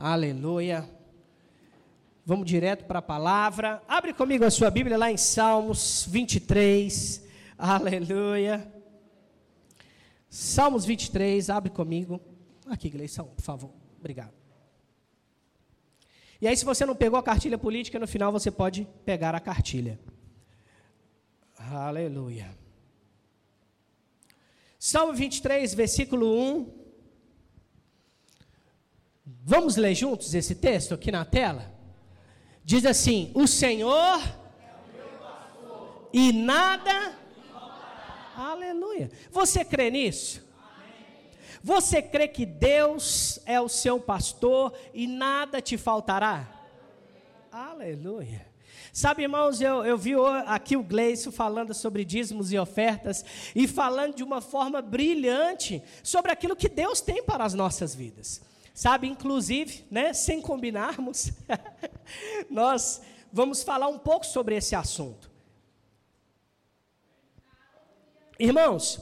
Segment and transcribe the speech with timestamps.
[0.00, 0.88] Aleluia.
[2.24, 3.82] Vamos direto para a palavra.
[3.88, 7.26] Abre comigo a sua Bíblia lá em Salmos 23.
[7.58, 8.72] Aleluia.
[10.30, 12.20] Salmos 23, abre comigo.
[12.66, 13.72] Aqui, Gleison, por favor.
[13.98, 14.32] Obrigado.
[16.40, 19.40] E aí, se você não pegou a cartilha política, no final você pode pegar a
[19.40, 19.98] cartilha.
[21.58, 22.56] Aleluia.
[24.78, 26.77] Salmo 23, versículo 1.
[29.44, 31.70] Vamos ler juntos esse texto aqui na tela?
[32.64, 34.20] Diz assim: O Senhor
[36.12, 37.16] e nada.
[38.34, 39.10] Aleluia.
[39.30, 40.46] Você crê nisso?
[41.62, 46.48] Você crê que Deus é o seu pastor e nada te faltará?
[47.50, 48.46] Aleluia.
[48.92, 50.12] Sabe, irmãos, eu, eu vi
[50.46, 56.32] aqui o Gleison falando sobre dízimos e ofertas e falando de uma forma brilhante sobre
[56.32, 58.47] aquilo que Deus tem para as nossas vidas.
[58.78, 61.32] Sabe, inclusive, né, sem combinarmos,
[62.48, 65.28] nós vamos falar um pouco sobre esse assunto.
[68.38, 69.00] Irmãos,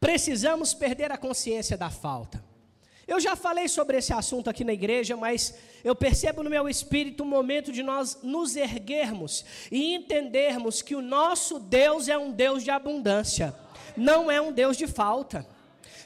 [0.00, 2.42] precisamos perder a consciência da falta.
[3.06, 7.24] Eu já falei sobre esse assunto aqui na igreja, mas eu percebo no meu espírito
[7.24, 12.64] o momento de nós nos erguermos e entendermos que o nosso Deus é um Deus
[12.64, 13.54] de abundância,
[13.94, 15.46] não é um Deus de falta.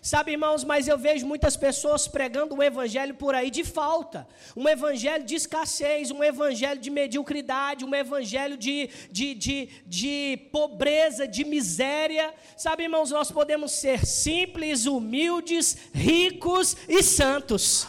[0.05, 4.69] Sabe, irmãos, mas eu vejo muitas pessoas pregando um evangelho por aí de falta, um
[4.69, 11.45] evangelho de escassez, um evangelho de mediocridade, um evangelho de, de, de, de pobreza, de
[11.45, 12.35] miséria.
[12.57, 17.87] Sabe, irmãos, nós podemos ser simples, humildes, ricos e santos.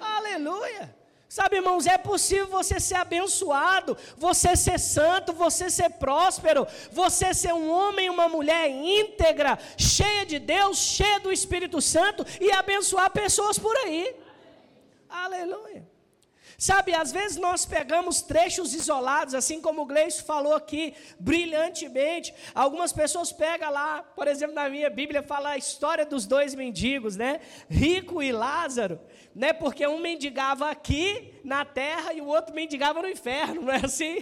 [0.00, 0.60] Aleluia.
[0.60, 0.99] Aleluia.
[1.30, 7.54] Sabe, irmãos, é possível você ser abençoado, você ser santo, você ser próspero, você ser
[7.54, 13.12] um homem e uma mulher íntegra, cheia de Deus, cheia do Espírito Santo e abençoar
[13.12, 14.12] pessoas por aí.
[15.08, 15.88] Aleluia.
[16.60, 22.34] Sabe, às vezes nós pegamos trechos isolados, assim como o Gleice falou aqui, brilhantemente.
[22.54, 27.16] Algumas pessoas pegam lá, por exemplo, na minha Bíblia fala a história dos dois mendigos,
[27.16, 27.40] né?
[27.66, 29.00] Rico e Lázaro,
[29.34, 29.54] né?
[29.54, 34.18] Porque um mendigava aqui na terra e o outro mendigava no inferno, não é assim?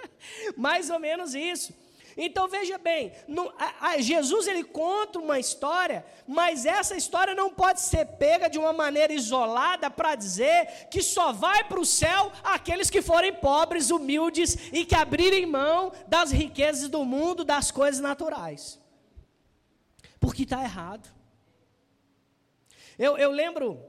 [0.58, 1.72] Mais ou menos isso.
[2.16, 7.50] Então veja bem, no, a, a Jesus ele conta uma história, mas essa história não
[7.50, 12.32] pode ser pega de uma maneira isolada para dizer que só vai para o céu
[12.42, 18.00] aqueles que forem pobres, humildes e que abrirem mão das riquezas do mundo, das coisas
[18.00, 18.80] naturais.
[20.18, 21.08] Porque está errado.
[22.98, 23.82] Eu, eu lembro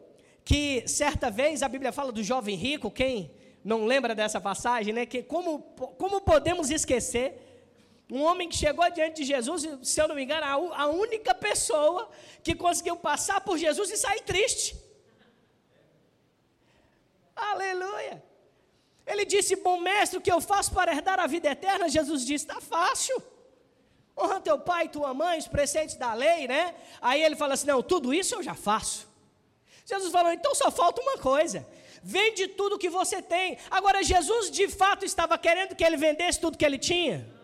[0.45, 3.31] que certa vez a Bíblia fala do jovem rico, quem
[3.63, 5.05] não lembra dessa passagem, né?
[5.05, 5.59] Que como,
[5.97, 7.50] como podemos esquecer
[8.11, 12.09] um homem que chegou diante de Jesus, se eu não me engano, a, única pessoa
[12.43, 14.75] que conseguiu passar por Jesus e sair triste.
[17.33, 18.21] Aleluia.
[19.07, 21.87] Ele disse: Bom mestre, o que eu faço para herdar a vida eterna?
[21.87, 23.23] Jesus disse: Está fácil.
[24.17, 26.75] Honra teu pai e tua mãe, os preceitos da lei, né?
[27.01, 29.07] Aí ele fala assim: Não, tudo isso eu já faço.
[29.85, 31.65] Jesus falou: Então só falta uma coisa.
[32.03, 33.57] Vende tudo que você tem.
[33.69, 37.39] Agora, Jesus de fato estava querendo que ele vendesse tudo que ele tinha?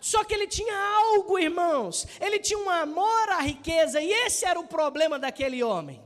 [0.00, 2.06] Só que ele tinha algo, irmãos.
[2.20, 6.02] Ele tinha um amor à riqueza, e esse era o problema daquele homem.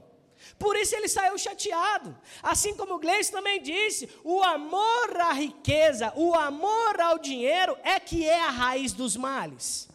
[0.58, 2.16] Por isso ele saiu chateado.
[2.42, 7.98] Assim como o Gleice também disse: o amor à riqueza, o amor ao dinheiro é
[7.98, 9.88] que é a raiz dos males.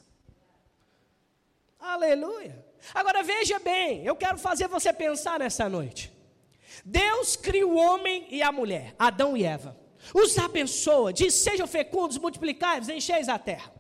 [1.80, 2.66] Aleluia.
[2.94, 6.12] Agora veja bem, eu quero fazer você pensar nessa noite.
[6.84, 9.78] Deus cria o homem e a mulher, Adão e Eva.
[10.14, 13.77] Os abençoa, diz: sejam fecundos, multiplicai-vos, encheis a terra.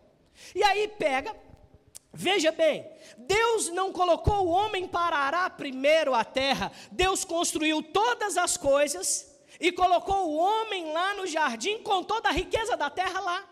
[0.54, 1.36] E aí pega,
[2.14, 8.38] veja bem, Deus não colocou o homem para arar primeiro a terra, Deus construiu todas
[8.38, 13.20] as coisas e colocou o homem lá no jardim com toda a riqueza da terra
[13.20, 13.50] lá.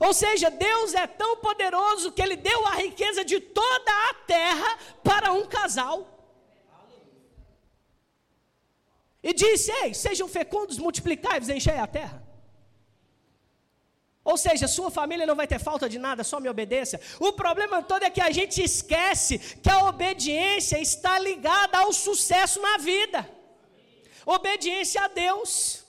[0.00, 4.78] Ou seja, Deus é tão poderoso que Ele deu a riqueza de toda a terra
[5.04, 6.08] para um casal.
[9.22, 12.31] E disse: Ei, sejam fecundos, multiplicai-vos, enchei a terra.
[14.24, 17.00] Ou seja, sua família não vai ter falta de nada, só me obedeça.
[17.18, 22.60] O problema todo é que a gente esquece que a obediência está ligada ao sucesso
[22.60, 23.28] na vida.
[24.24, 25.84] Obediência a Deus.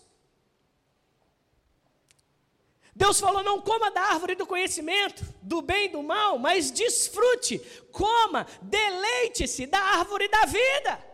[2.95, 7.59] Deus falou: não coma da árvore do conhecimento, do bem e do mal, mas desfrute,
[7.91, 11.13] coma, deleite-se da árvore da vida.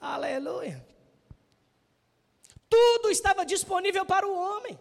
[0.00, 0.84] Aleluia.
[2.68, 4.78] Tudo estava disponível para o homem.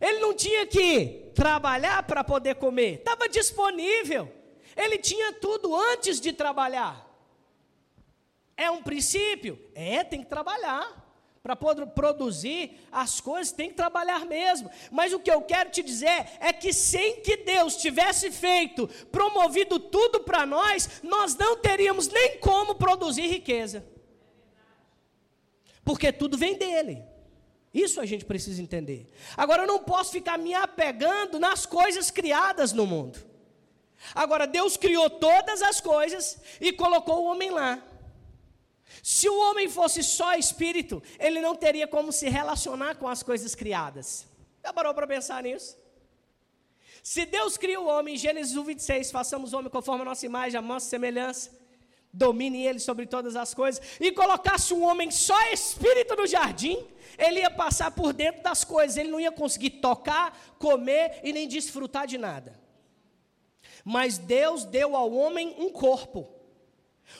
[0.00, 4.32] Ele não tinha que trabalhar para poder comer, estava disponível.
[4.76, 7.06] Ele tinha tudo antes de trabalhar.
[8.56, 9.58] É um princípio?
[9.74, 11.04] É, tem que trabalhar.
[11.42, 14.68] Para produzir as coisas, tem que trabalhar mesmo.
[14.90, 19.78] Mas o que eu quero te dizer é que sem que Deus tivesse feito, promovido
[19.78, 23.86] tudo para nós, nós não teríamos nem como produzir riqueza.
[25.84, 27.04] Porque tudo vem dele.
[27.84, 29.06] Isso a gente precisa entender.
[29.36, 33.18] Agora, eu não posso ficar me apegando nas coisas criadas no mundo.
[34.14, 37.82] Agora, Deus criou todas as coisas e colocou o homem lá.
[39.02, 43.54] Se o homem fosse só espírito, ele não teria como se relacionar com as coisas
[43.54, 44.26] criadas.
[44.64, 45.76] Já parou para pensar nisso?
[47.02, 50.24] Se Deus cria o homem, em Gênesis 1, 26, façamos o homem conforme a nossa
[50.24, 51.50] imagem, a nossa semelhança,
[52.12, 56.86] domine ele sobre todas as coisas, e colocasse um homem só espírito no jardim,
[57.18, 61.46] ele ia passar por dentro das coisas, ele não ia conseguir tocar, comer e nem
[61.46, 62.58] desfrutar de nada.
[63.84, 66.28] Mas Deus deu ao homem um corpo.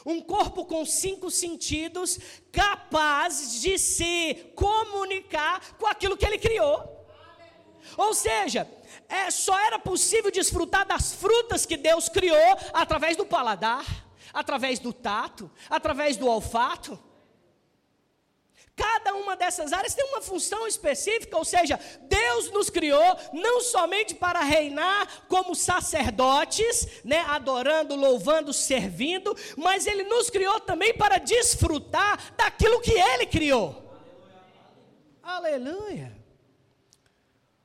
[0.04, 2.18] Um corpo com cinco sentidos,
[2.50, 7.06] capaz de se comunicar com aquilo que ele criou.
[7.96, 8.68] Ou seja,
[9.08, 13.84] é, só era possível desfrutar das frutas que Deus criou através do paladar,
[14.36, 16.98] através do tato, através do olfato.
[18.76, 24.14] Cada uma dessas áreas tem uma função específica, ou seja, Deus nos criou não somente
[24.14, 32.34] para reinar como sacerdotes, né, adorando, louvando, servindo, mas Ele nos criou também para desfrutar
[32.36, 33.82] daquilo que Ele criou.
[35.22, 35.64] Aleluia.
[35.64, 36.16] Aleluia.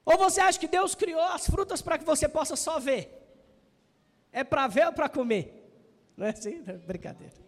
[0.06, 3.18] Ou você acha que Deus criou as frutas para que você possa só ver?
[4.32, 5.61] É para ver ou para comer?
[6.22, 6.62] Não é assim?
[6.86, 7.34] Brincadeira.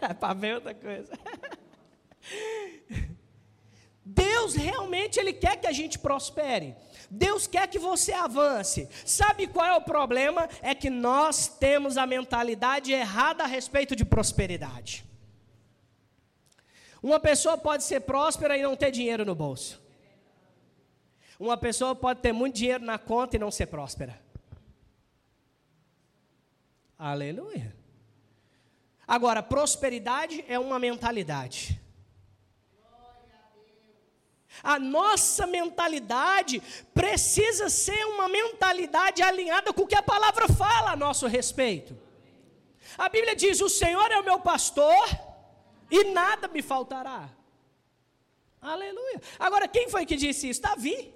[0.00, 1.12] É para ver outra coisa.
[4.04, 6.74] Deus realmente ele quer que a gente prospere.
[7.10, 8.88] Deus quer que você avance.
[9.04, 10.48] Sabe qual é o problema?
[10.62, 15.04] É que nós temos a mentalidade errada a respeito de prosperidade.
[17.02, 19.82] Uma pessoa pode ser próspera e não ter dinheiro no bolso.
[21.38, 24.18] Uma pessoa pode ter muito dinheiro na conta e não ser próspera.
[26.98, 27.76] Aleluia.
[29.06, 31.80] Agora, prosperidade é uma mentalidade.
[34.62, 36.60] A nossa mentalidade
[36.92, 41.96] precisa ser uma mentalidade alinhada com o que a palavra fala a nosso respeito.
[42.96, 45.06] A Bíblia diz: O Senhor é o meu pastor
[45.88, 47.30] e nada me faltará.
[48.60, 49.22] Aleluia.
[49.38, 50.60] Agora, quem foi que disse isso?
[50.60, 51.14] Davi.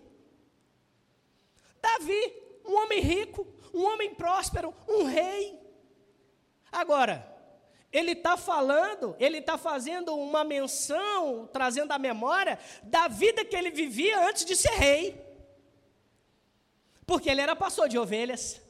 [1.80, 2.32] Davi,
[2.64, 3.44] um homem rico,
[3.74, 5.61] um homem próspero, um rei.
[6.72, 7.30] Agora,
[7.92, 13.70] ele está falando, ele está fazendo uma menção, trazendo a memória da vida que ele
[13.70, 15.22] vivia antes de ser rei.
[17.04, 18.62] Porque ele era pastor de ovelhas.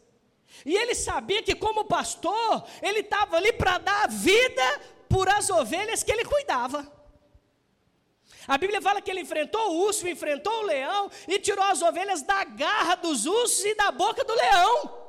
[0.67, 6.03] E ele sabia que, como pastor, ele estava ali para dar vida por as ovelhas
[6.03, 6.91] que ele cuidava.
[8.49, 12.23] A Bíblia fala que ele enfrentou o urso, enfrentou o leão e tirou as ovelhas
[12.23, 15.02] da garra dos ursos e da boca do leão.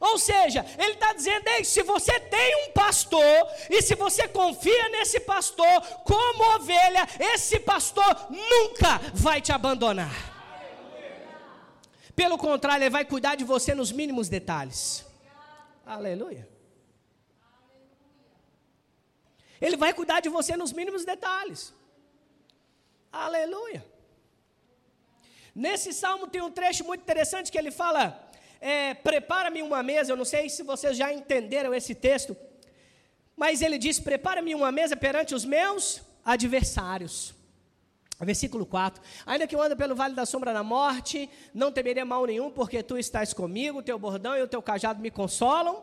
[0.00, 4.88] Ou seja, ele está dizendo: Ei, se você tem um pastor, e se você confia
[4.88, 10.10] nesse pastor como ovelha, esse pastor nunca vai te abandonar.
[12.16, 15.04] Pelo contrário, ele vai cuidar de você nos mínimos detalhes.
[15.84, 16.48] Aleluia.
[19.60, 21.74] Ele vai cuidar de você nos mínimos detalhes.
[23.12, 23.84] Aleluia.
[25.54, 28.29] Nesse salmo tem um trecho muito interessante que ele fala:
[28.60, 30.12] é, prepara-me uma mesa.
[30.12, 32.36] Eu não sei se vocês já entenderam esse texto,
[33.36, 37.34] mas ele diz: prepara-me uma mesa perante os meus adversários.
[38.20, 42.26] Versículo 4: Ainda que eu ande pelo vale da sombra da morte, não temerei mal
[42.26, 45.82] nenhum, porque tu estás comigo, o teu bordão e o teu cajado me consolam.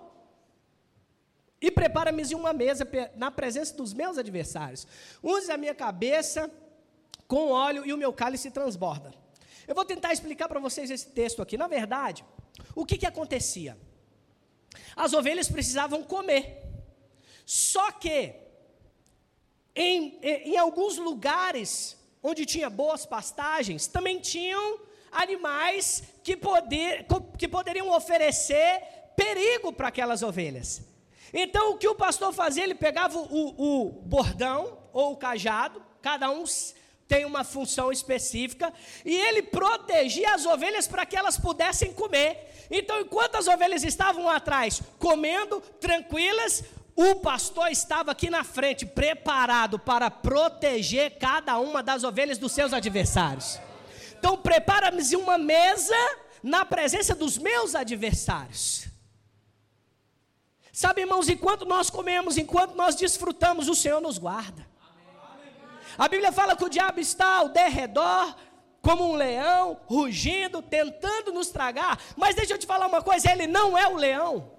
[1.60, 4.86] E prepara-me uma mesa na presença dos meus adversários.
[5.24, 6.52] Use a minha cabeça
[7.28, 9.12] com óleo e o meu cálice transborda.
[9.68, 11.58] Eu vou tentar explicar para vocês esse texto aqui.
[11.58, 12.24] Na verdade,
[12.76, 13.78] o que, que acontecia?
[14.96, 16.64] As ovelhas precisavam comer.
[17.46, 18.34] Só que,
[19.76, 24.80] em, em alguns lugares onde tinha boas pastagens, também tinham
[25.12, 27.06] animais que, poder,
[27.38, 28.82] que poderiam oferecer
[29.16, 30.82] perigo para aquelas ovelhas.
[31.34, 32.64] Então, o que o pastor fazia?
[32.64, 36.46] Ele pegava o, o bordão ou o cajado, cada um
[37.08, 38.74] tem uma função específica,
[39.06, 42.68] e ele protegia as ovelhas para que elas pudessem comer.
[42.70, 46.64] Então, enquanto as ovelhas estavam atrás, comendo, tranquilas,
[46.96, 52.74] o pastor estava aqui na frente, preparado para proteger cada uma das ovelhas dos seus
[52.74, 53.60] adversários.
[54.20, 55.96] Então, prepara-me uma mesa
[56.44, 58.88] na presença dos meus adversários.
[60.74, 64.67] Sabe, irmãos, enquanto nós comemos, enquanto nós desfrutamos, o Senhor nos guarda.
[65.98, 68.36] A Bíblia fala que o diabo está ao derredor,
[68.82, 72.00] como um leão, rugindo, tentando nos tragar.
[72.16, 74.52] Mas deixa eu te falar uma coisa: ele não é o leão.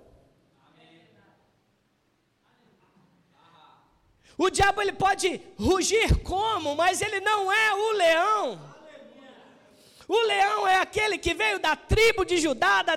[4.37, 8.78] O diabo ele pode rugir como, mas ele não é o leão.
[10.09, 12.97] O leão é aquele que veio da tribo de Judá, da,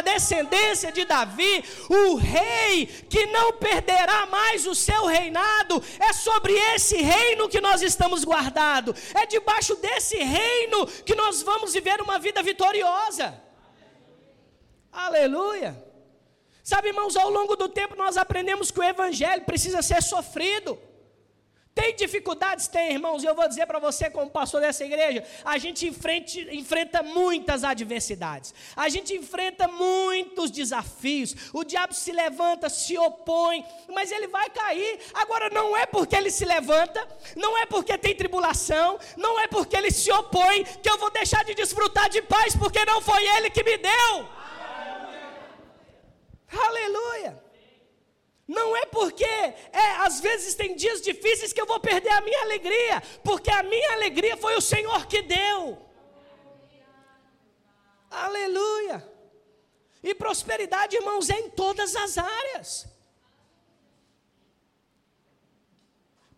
[0.00, 5.84] descendência de Davi, o rei que não perderá mais o seu reinado.
[6.00, 8.98] É sobre esse reino que nós estamos guardados.
[9.14, 13.38] É debaixo desse reino que nós vamos viver uma vida vitoriosa.
[14.90, 15.84] Aleluia.
[16.64, 20.78] Sabe, irmãos, ao longo do tempo nós aprendemos que o evangelho precisa ser sofrido.
[21.76, 22.68] Tem dificuldades?
[22.68, 26.40] Tem, irmãos, e eu vou dizer para você, como pastor dessa igreja, a gente enfrenta,
[26.50, 31.34] enfrenta muitas adversidades, a gente enfrenta muitos desafios.
[31.52, 35.00] O diabo se levanta, se opõe, mas ele vai cair.
[35.12, 37.06] Agora, não é porque ele se levanta,
[37.36, 41.44] não é porque tem tribulação, não é porque ele se opõe, que eu vou deixar
[41.44, 44.26] de desfrutar de paz, porque não foi ele que me deu.
[46.58, 47.46] Aleluia.
[48.48, 49.56] Não é porque é,
[49.96, 53.92] às vezes tem dias difíceis que eu vou perder a minha alegria, porque a minha
[53.92, 55.78] alegria foi o Senhor que deu.
[58.10, 58.98] Aleluia.
[60.02, 62.86] E prosperidade, irmãos, é em todas as áreas.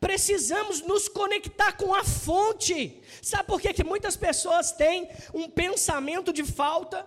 [0.00, 3.02] Precisamos nos conectar com a fonte.
[3.20, 7.06] Sabe por que, que muitas pessoas têm um pensamento de falta?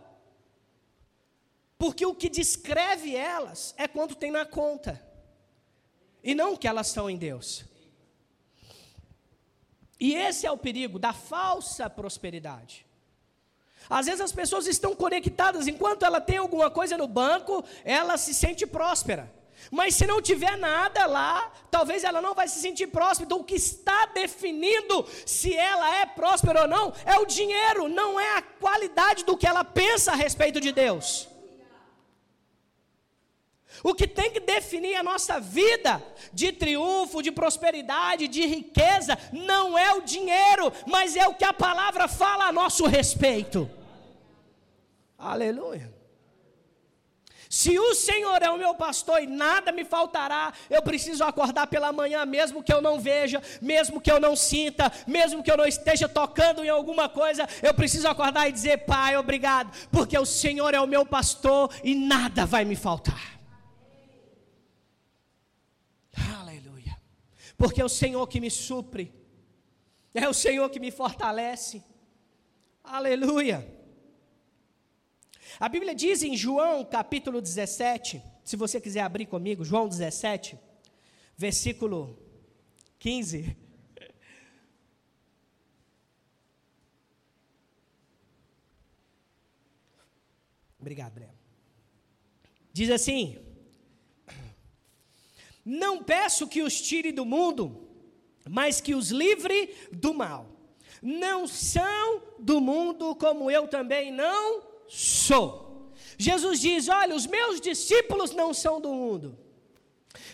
[1.78, 5.02] Porque o que descreve elas é quanto tem na conta,
[6.24, 7.66] e não que elas são em Deus.
[10.00, 12.86] E esse é o perigo da falsa prosperidade.
[13.90, 18.34] Às vezes as pessoas estão conectadas, enquanto ela tem alguma coisa no banco, ela se
[18.34, 19.32] sente próspera.
[19.70, 23.26] Mas se não tiver nada lá, talvez ela não vai se sentir próspera.
[23.26, 28.20] Então, o que está definindo se ela é próspera ou não é o dinheiro, não
[28.20, 31.28] é a qualidade do que ela pensa a respeito de Deus.
[33.84, 39.78] O que tem que definir a nossa vida de triunfo, de prosperidade, de riqueza, não
[39.78, 43.70] é o dinheiro, mas é o que a palavra fala a nosso respeito.
[45.18, 46.02] Aleluia.
[47.52, 51.92] Se o Senhor é o meu pastor e nada me faltará, eu preciso acordar pela
[51.92, 55.66] manhã, mesmo que eu não veja, mesmo que eu não sinta, mesmo que eu não
[55.66, 60.74] esteja tocando em alguma coisa, eu preciso acordar e dizer: Pai, obrigado, porque o Senhor
[60.74, 63.41] é o meu pastor e nada vai me faltar.
[67.62, 69.14] Porque é o Senhor que me supre,
[70.16, 71.84] é o Senhor que me fortalece.
[72.84, 73.58] Aleluia.
[75.60, 80.58] A Bíblia diz em João capítulo 17, se você quiser abrir comigo, João 17,
[81.38, 82.18] versículo
[82.98, 83.56] 15.
[90.80, 91.34] Obrigado, Breno.
[92.74, 93.51] Diz assim:
[95.64, 97.88] não peço que os tire do mundo,
[98.50, 100.48] mas que os livre do mal.
[101.02, 105.92] Não são do mundo, como eu também não sou.
[106.18, 109.38] Jesus diz: Olha, os meus discípulos não são do mundo.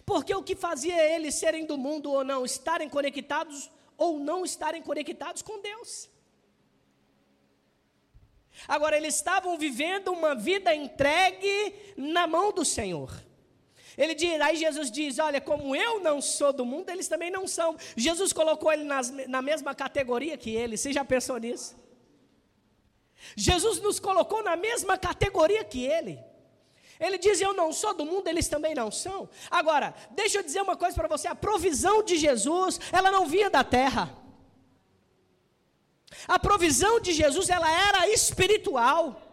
[0.06, 4.82] Porque o que fazia eles serem do mundo ou não, estarem conectados ou não estarem
[4.82, 6.10] conectados com Deus.
[8.68, 13.27] Agora, eles estavam vivendo uma vida entregue na mão do Senhor.
[13.98, 17.48] Ele diz, aí Jesus diz: Olha, como eu não sou do mundo, eles também não
[17.48, 17.76] são.
[17.96, 20.78] Jesus colocou ele nas, na mesma categoria que ele.
[20.78, 21.76] Você já pensou nisso?
[23.36, 26.20] Jesus nos colocou na mesma categoria que ele.
[27.00, 29.28] Ele diz: Eu não sou do mundo, eles também não são.
[29.50, 33.50] Agora, deixa eu dizer uma coisa para você: a provisão de Jesus, ela não vinha
[33.50, 34.16] da terra.
[36.28, 39.27] A provisão de Jesus, ela era espiritual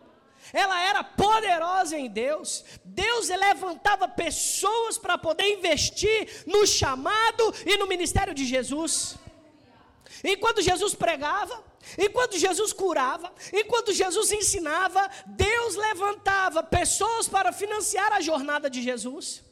[0.52, 2.64] ela era poderosa em Deus.
[2.84, 9.16] Deus levantava pessoas para poder investir no chamado e no ministério de Jesus.
[10.22, 11.62] Enquanto Jesus pregava,
[11.98, 19.42] enquanto Jesus curava, enquanto Jesus ensinava, Deus levantava pessoas para financiar a jornada de Jesus.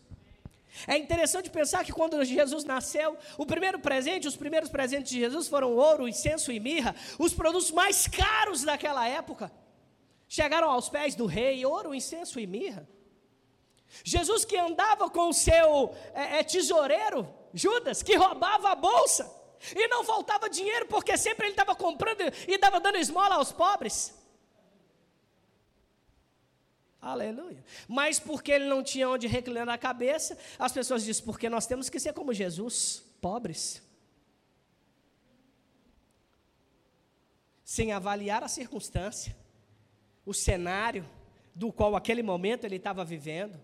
[0.87, 5.47] É interessante pensar que quando Jesus nasceu, o primeiro presente, os primeiros presentes de Jesus
[5.47, 9.53] foram ouro, incenso e mirra, os produtos mais caros daquela época.
[10.37, 12.89] Chegaram aos pés do rei, ouro, incenso e mirra.
[14.03, 19.31] Jesus que andava com o seu é, é, tesoureiro, Judas, que roubava a bolsa,
[19.77, 24.19] e não faltava dinheiro, porque sempre ele estava comprando e estava dando esmola aos pobres.
[26.99, 27.63] Aleluia.
[27.87, 31.91] Mas porque ele não tinha onde reclinar a cabeça, as pessoas dizem, porque nós temos
[31.91, 33.83] que ser como Jesus, pobres.
[37.63, 39.42] Sem avaliar a circunstância,
[40.25, 41.09] o cenário
[41.55, 43.61] do qual aquele momento ele estava vivendo.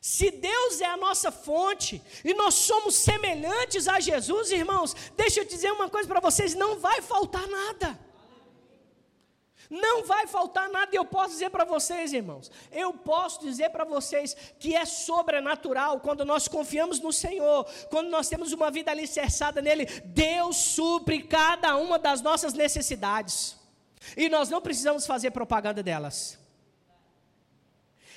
[0.00, 5.44] Se Deus é a nossa fonte e nós somos semelhantes a Jesus, irmãos, deixa eu
[5.44, 7.98] dizer uma coisa para vocês: não vai faltar nada.
[9.70, 13.84] Não vai faltar nada, e eu posso dizer para vocês, irmãos, eu posso dizer para
[13.84, 19.62] vocês que é sobrenatural quando nós confiamos no Senhor, quando nós temos uma vida alicerçada
[19.62, 23.56] nele, Deus supre cada uma das nossas necessidades,
[24.16, 26.38] e nós não precisamos fazer propaganda delas.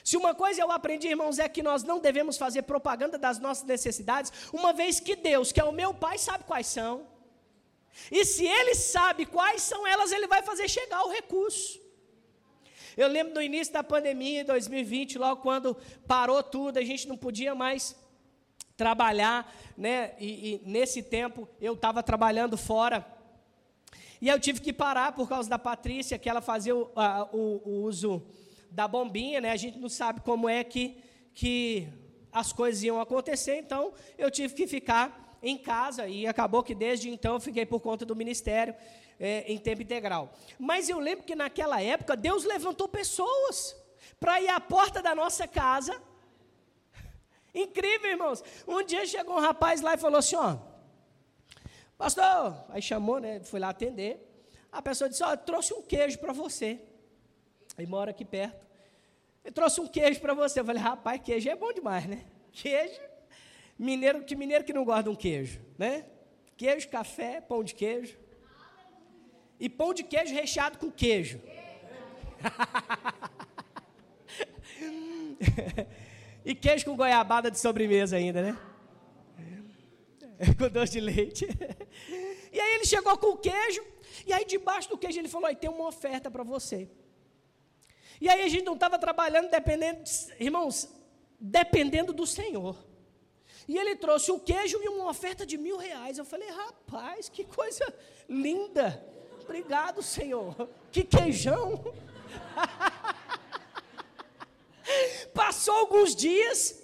[0.03, 3.65] Se uma coisa eu aprendi, irmãos, é que nós não devemos fazer propaganda das nossas
[3.65, 7.05] necessidades, uma vez que Deus, que é o meu Pai, sabe quais são.
[8.11, 11.81] E se ele sabe quais são elas, ele vai fazer chegar o recurso.
[12.95, 15.75] Eu lembro no início da pandemia, em 2020, logo quando
[16.07, 17.95] parou tudo, a gente não podia mais
[18.75, 20.13] trabalhar, né?
[20.19, 23.05] E, e nesse tempo eu estava trabalhando fora.
[24.21, 27.61] E eu tive que parar por causa da Patrícia, que ela fazia o, a, o,
[27.63, 28.23] o uso
[28.71, 29.51] da bombinha, né?
[29.51, 30.97] A gente não sabe como é que,
[31.33, 31.87] que
[32.31, 37.09] as coisas iam acontecer, então eu tive que ficar em casa e acabou que desde
[37.09, 38.75] então eu fiquei por conta do ministério
[39.19, 40.33] é, em tempo integral.
[40.57, 43.75] Mas eu lembro que naquela época Deus levantou pessoas
[44.19, 46.01] para ir à porta da nossa casa.
[47.53, 48.43] Incrível, irmãos.
[48.67, 50.57] Um dia chegou um rapaz lá e falou assim: ó,
[51.97, 53.39] pastor, aí chamou, né?
[53.41, 54.23] Fui lá atender.
[54.71, 56.79] A pessoa disse: ó, trouxe um queijo para você.
[57.77, 58.65] Aí mora aqui perto.
[59.43, 60.59] Eu trouxe um queijo para você.
[60.59, 62.25] Eu falei: rapaz, queijo é bom demais, né?
[62.51, 62.99] Queijo
[63.77, 66.05] Mineiro, que mineiro que não gosta de um queijo, né?
[66.55, 68.17] Queijo, café, pão de queijo.
[69.59, 71.39] E pão de queijo recheado com queijo.
[76.43, 78.57] e queijo com goiabada de sobremesa ainda, né?
[80.57, 81.47] com doce de leite.
[82.51, 83.83] e aí ele chegou com o queijo,
[84.25, 86.89] e aí debaixo do queijo ele falou: tem uma oferta para você.
[88.19, 90.01] E aí a gente não estava trabalhando dependendo,
[90.39, 90.89] irmãos,
[91.39, 92.75] dependendo do Senhor.
[93.67, 96.17] E ele trouxe o queijo e uma oferta de mil reais.
[96.17, 97.93] Eu falei, rapaz, que coisa
[98.27, 99.03] linda.
[99.43, 100.69] Obrigado, Senhor.
[100.91, 101.93] Que queijão.
[105.33, 106.81] Passou alguns dias.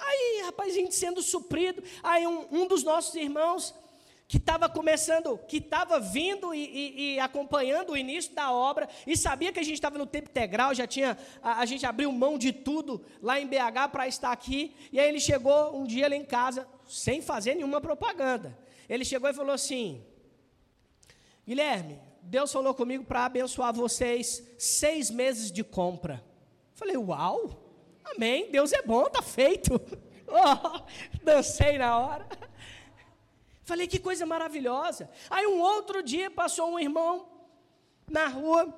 [0.00, 1.82] Aí, rapaz, a gente sendo suprido.
[2.02, 3.74] Aí um, um dos nossos irmãos
[4.26, 9.16] que estava começando, que estava vindo e, e, e, acompanhando o início da obra, e
[9.16, 12.38] sabia que a gente estava no tempo integral, já tinha, a, a gente abriu mão
[12.38, 16.14] de tudo lá em BH para estar aqui, e aí ele chegou um dia lá
[16.14, 18.56] em casa, sem fazer nenhuma propaganda.
[18.88, 20.00] Ele chegou e falou assim:
[21.44, 26.24] Guilherme, Deus falou comigo para abençoar vocês seis meses de compra.
[26.74, 27.69] Falei, uau,
[28.14, 29.80] amém, Deus é bom, tá feito.
[30.32, 30.82] Oh,
[31.24, 32.24] dancei na hora.
[33.64, 35.10] Falei, que coisa maravilhosa.
[35.28, 37.26] Aí um outro dia passou um irmão
[38.08, 38.72] na rua,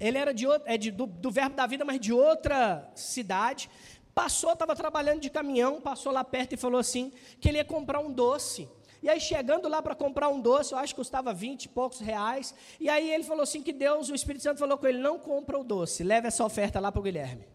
[0.00, 3.70] ele era de, é de do, do Verbo da Vida, mas de outra cidade.
[4.14, 8.00] Passou, estava trabalhando de caminhão, passou lá perto e falou assim, que ele ia comprar
[8.00, 8.68] um doce.
[9.02, 12.00] E aí, chegando lá para comprar um doce, eu acho que custava 20 e poucos
[12.00, 12.54] reais.
[12.80, 15.58] E aí ele falou assim: que Deus, o Espírito Santo falou com ele: não compra
[15.58, 17.46] o doce, leve essa oferta lá para o Guilherme.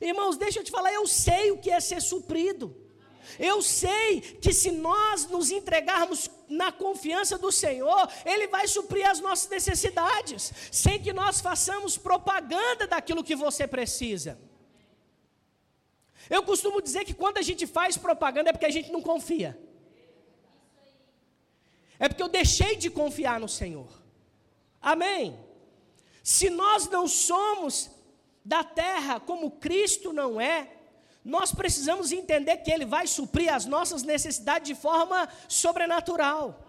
[0.00, 2.76] Irmãos, deixa eu te falar, eu sei o que é ser suprido.
[3.38, 9.20] Eu sei que se nós nos entregarmos na confiança do Senhor, Ele vai suprir as
[9.20, 14.38] nossas necessidades, sem que nós façamos propaganda daquilo que você precisa.
[16.30, 19.58] Eu costumo dizer que quando a gente faz propaganda é porque a gente não confia.
[21.98, 23.88] É porque eu deixei de confiar no Senhor.
[24.80, 25.38] Amém?
[26.22, 27.90] Se nós não somos
[28.48, 30.70] da terra como Cristo não é,
[31.22, 36.64] nós precisamos entender que Ele vai suprir as nossas necessidades de forma sobrenatural.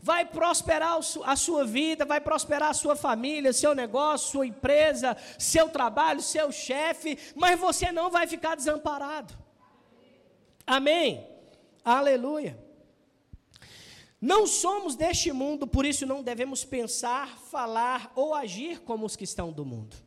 [0.00, 5.68] Vai prosperar a sua vida, vai prosperar a sua família, seu negócio, sua empresa, seu
[5.68, 9.36] trabalho, seu chefe, mas você não vai ficar desamparado.
[10.66, 11.28] Amém?
[11.84, 12.58] Aleluia.
[14.18, 19.24] Não somos deste mundo, por isso não devemos pensar, falar ou agir como os que
[19.24, 20.05] estão do mundo.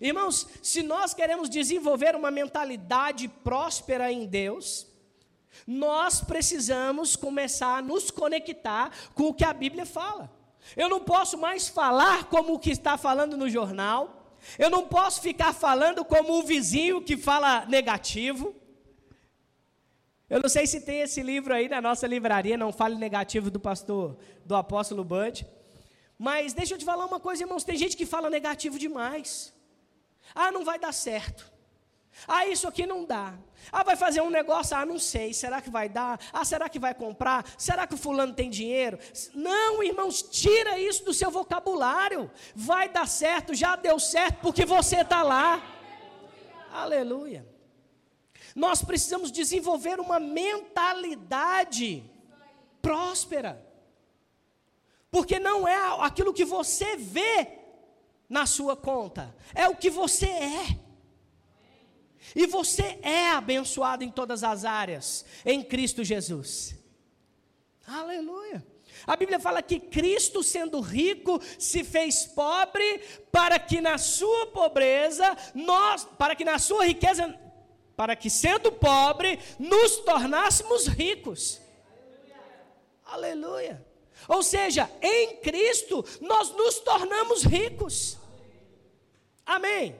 [0.00, 4.86] Irmãos, se nós queremos desenvolver uma mentalidade próspera em Deus,
[5.66, 10.30] nós precisamos começar a nos conectar com o que a Bíblia fala.
[10.76, 14.18] Eu não posso mais falar como o que está falando no jornal,
[14.58, 18.54] eu não posso ficar falando como o vizinho que fala negativo.
[20.30, 23.58] Eu não sei se tem esse livro aí na nossa livraria, Não Fale Negativo, do
[23.58, 25.46] pastor, do apóstolo Bud.
[26.18, 29.54] Mas deixa eu te falar uma coisa, irmãos: tem gente que fala negativo demais.
[30.34, 31.50] Ah, não vai dar certo.
[32.26, 33.34] Ah, isso aqui não dá.
[33.70, 34.76] Ah, vai fazer um negócio?
[34.76, 35.32] Ah, não sei.
[35.32, 36.18] Será que vai dar?
[36.32, 37.44] Ah, será que vai comprar?
[37.56, 38.98] Será que o fulano tem dinheiro?
[39.34, 42.30] Não, irmãos, tira isso do seu vocabulário.
[42.54, 45.62] Vai dar certo, já deu certo porque você está lá.
[46.72, 47.46] Aleluia.
[48.54, 52.02] Nós precisamos desenvolver uma mentalidade
[52.82, 53.64] próspera.
[55.10, 57.57] Porque não é aquilo que você vê
[58.28, 60.78] na sua conta, é o que você é.
[62.34, 66.76] E você é abençoado em todas as áreas, em Cristo Jesus.
[67.86, 68.64] Aleluia.
[69.06, 73.00] A Bíblia fala que Cristo, sendo rico, se fez pobre
[73.32, 77.38] para que na sua pobreza, nós, para que na sua riqueza,
[77.96, 81.60] para que sendo pobre, nos tornássemos ricos.
[83.06, 83.87] Aleluia.
[84.28, 88.18] Ou seja, em Cristo nós nos tornamos ricos.
[89.44, 89.96] Amém.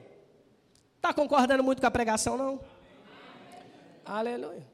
[0.95, 2.59] Está concordando muito com a pregação, não?
[4.05, 4.33] Amém.
[4.35, 4.67] Aleluia.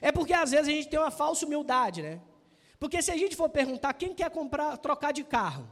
[0.00, 2.20] É porque às vezes a gente tem uma falsa humildade, né?
[2.80, 5.68] Porque se a gente for perguntar quem quer comprar, trocar de carro,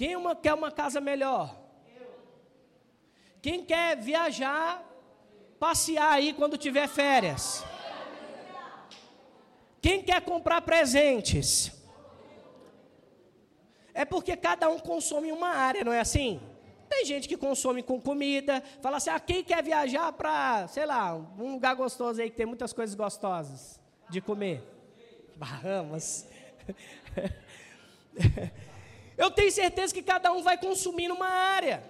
[0.00, 1.54] Quem uma, quer uma casa melhor?
[3.42, 4.82] Quem quer viajar,
[5.60, 7.62] passear aí quando tiver férias?
[9.82, 11.70] Quem quer comprar presentes?
[13.92, 16.40] É porque cada um consome uma área, não é assim?
[16.88, 21.14] Tem gente que consome com comida, fala assim: ah, quem quer viajar para, sei lá,
[21.14, 24.62] um lugar gostoso aí que tem muitas coisas gostosas de comer?
[25.36, 26.26] Bahamas.
[29.16, 31.82] Eu tenho certeza que cada um vai consumir numa área.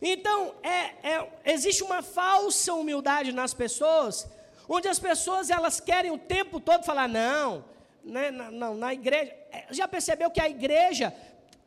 [0.00, 4.28] Então, é, é, existe uma falsa humildade nas pessoas,
[4.68, 7.64] onde as pessoas elas querem o tempo todo falar, não,
[8.04, 9.32] né, não, não na igreja.
[9.50, 11.14] É, já percebeu que a igreja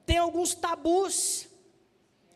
[0.05, 1.47] tem alguns tabus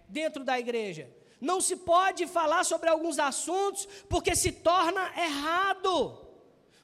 [0.08, 1.10] dentro da igreja?
[1.40, 6.25] Não se pode falar sobre alguns assuntos porque se torna errado.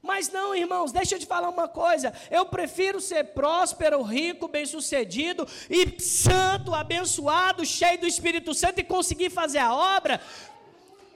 [0.01, 2.11] Mas não, irmãos, deixa eu te falar uma coisa.
[2.31, 9.29] Eu prefiro ser próspero, rico, bem-sucedido e santo, abençoado, cheio do Espírito Santo e conseguir
[9.29, 10.19] fazer a obra,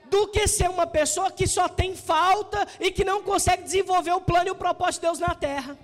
[0.07, 4.21] do que ser uma pessoa que só tem falta e que não consegue desenvolver o
[4.21, 5.77] plano e o propósito de Deus na terra.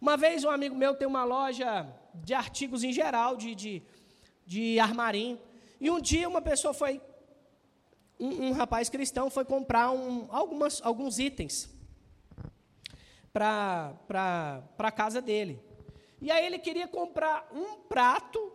[0.00, 3.82] Uma vez um amigo meu tem uma loja de artigos em geral, de, de,
[4.46, 5.38] de armarim,
[5.80, 7.00] e um dia uma pessoa foi
[8.20, 11.70] um, um rapaz cristão foi comprar um, algumas, alguns itens
[13.32, 13.94] para
[14.78, 15.58] a casa dele.
[16.20, 18.52] E aí ele queria comprar um prato,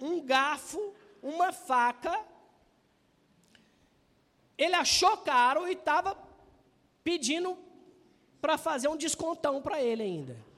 [0.00, 2.18] um garfo, uma faca.
[4.58, 6.16] Ele achou caro e estava
[7.04, 7.56] pedindo
[8.40, 10.51] para fazer um descontão para ele ainda.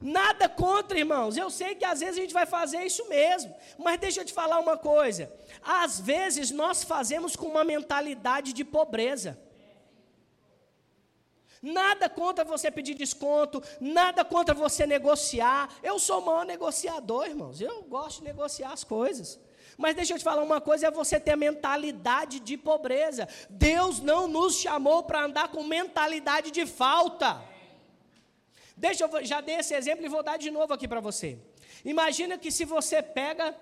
[0.00, 1.36] Nada contra, irmãos.
[1.36, 3.54] Eu sei que às vezes a gente vai fazer isso mesmo.
[3.78, 5.32] Mas deixa eu te falar uma coisa.
[5.62, 9.38] Às vezes nós fazemos com uma mentalidade de pobreza.
[11.62, 15.68] Nada contra você pedir desconto, nada contra você negociar.
[15.82, 17.60] Eu sou o maior negociador, irmãos.
[17.60, 19.40] Eu gosto de negociar as coisas.
[19.76, 23.28] Mas deixa eu te falar uma coisa: é você ter a mentalidade de pobreza.
[23.48, 27.42] Deus não nos chamou para andar com mentalidade de falta.
[28.76, 31.38] Deixa eu já dei esse exemplo e vou dar de novo aqui para você.
[31.84, 33.56] Imagina que se você pega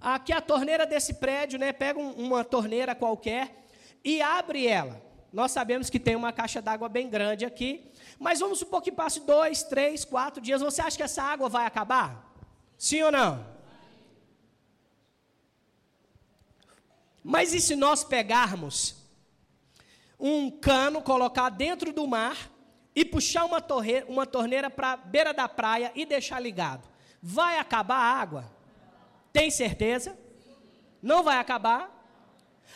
[0.00, 1.72] aqui a torneira desse prédio, né?
[1.72, 3.66] Pega um, uma torneira qualquer
[4.02, 5.04] e abre ela.
[5.30, 9.20] Nós sabemos que tem uma caixa d'água bem grande aqui, mas vamos supor que passe
[9.20, 10.62] dois, três, quatro dias.
[10.62, 12.34] Você acha que essa água vai acabar?
[12.78, 13.46] Sim ou não?
[17.22, 18.94] Mas e se nós pegarmos
[20.18, 22.55] um cano, colocar dentro do mar
[22.96, 26.88] e puxar uma, torre, uma torneira para a beira da praia e deixar ligado,
[27.22, 28.50] vai acabar a água?
[29.34, 30.18] Tem certeza?
[31.02, 31.92] Não vai acabar?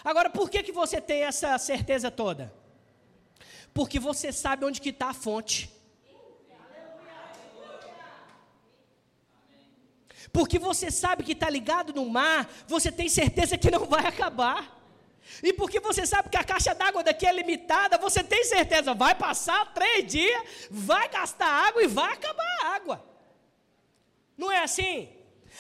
[0.04, 2.52] Agora, por que, que você tem essa certeza toda?
[3.72, 5.72] Porque você sabe onde que está a fonte.
[10.30, 14.79] Porque você sabe que está ligado no mar, você tem certeza que não vai acabar.
[15.42, 19.14] E porque você sabe que a caixa d'água daqui é limitada, você tem certeza, vai
[19.14, 23.04] passar três dias, vai gastar água e vai acabar a água.
[24.36, 25.08] Não é assim?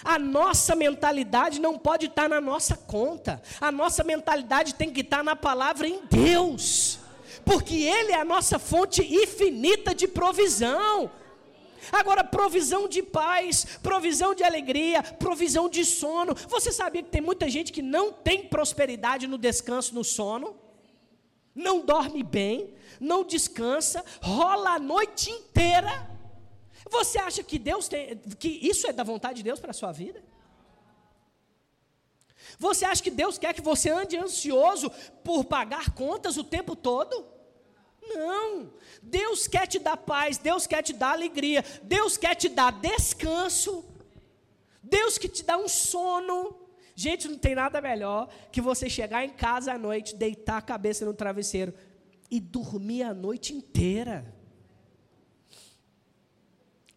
[0.04, 3.42] A nossa mentalidade não pode estar na nossa conta.
[3.60, 6.98] A nossa mentalidade tem que estar na palavra em Deus.
[7.44, 11.10] Porque Ele é a nossa fonte infinita de provisão.
[11.92, 16.34] Agora, provisão de paz, provisão de alegria, provisão de sono.
[16.48, 20.56] Você sabia que tem muita gente que não tem prosperidade no descanso, no sono?
[21.54, 26.08] Não dorme bem, não descansa, rola a noite inteira.
[26.90, 29.92] Você acha que Deus tem, que isso é da vontade de Deus para a sua
[29.92, 30.22] vida?
[32.58, 34.90] Você acha que Deus quer que você ande ansioso
[35.24, 37.24] por pagar contas o tempo todo?
[38.14, 38.72] Não.
[39.02, 43.84] Deus quer te dar paz, Deus quer te dar alegria, Deus quer te dar descanso,
[44.82, 46.56] Deus que te dá um sono.
[46.94, 51.04] Gente, não tem nada melhor que você chegar em casa à noite, deitar a cabeça
[51.04, 51.72] no travesseiro
[52.30, 54.34] e dormir a noite inteira.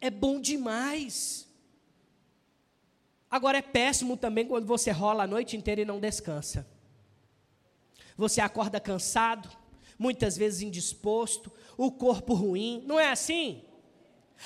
[0.02, 1.47] É bom demais.
[3.32, 6.67] Agora é péssimo também quando você rola a noite inteira e não descansa.
[8.17, 9.49] Você acorda cansado,
[9.97, 13.63] muitas vezes indisposto, o corpo ruim, não é assim?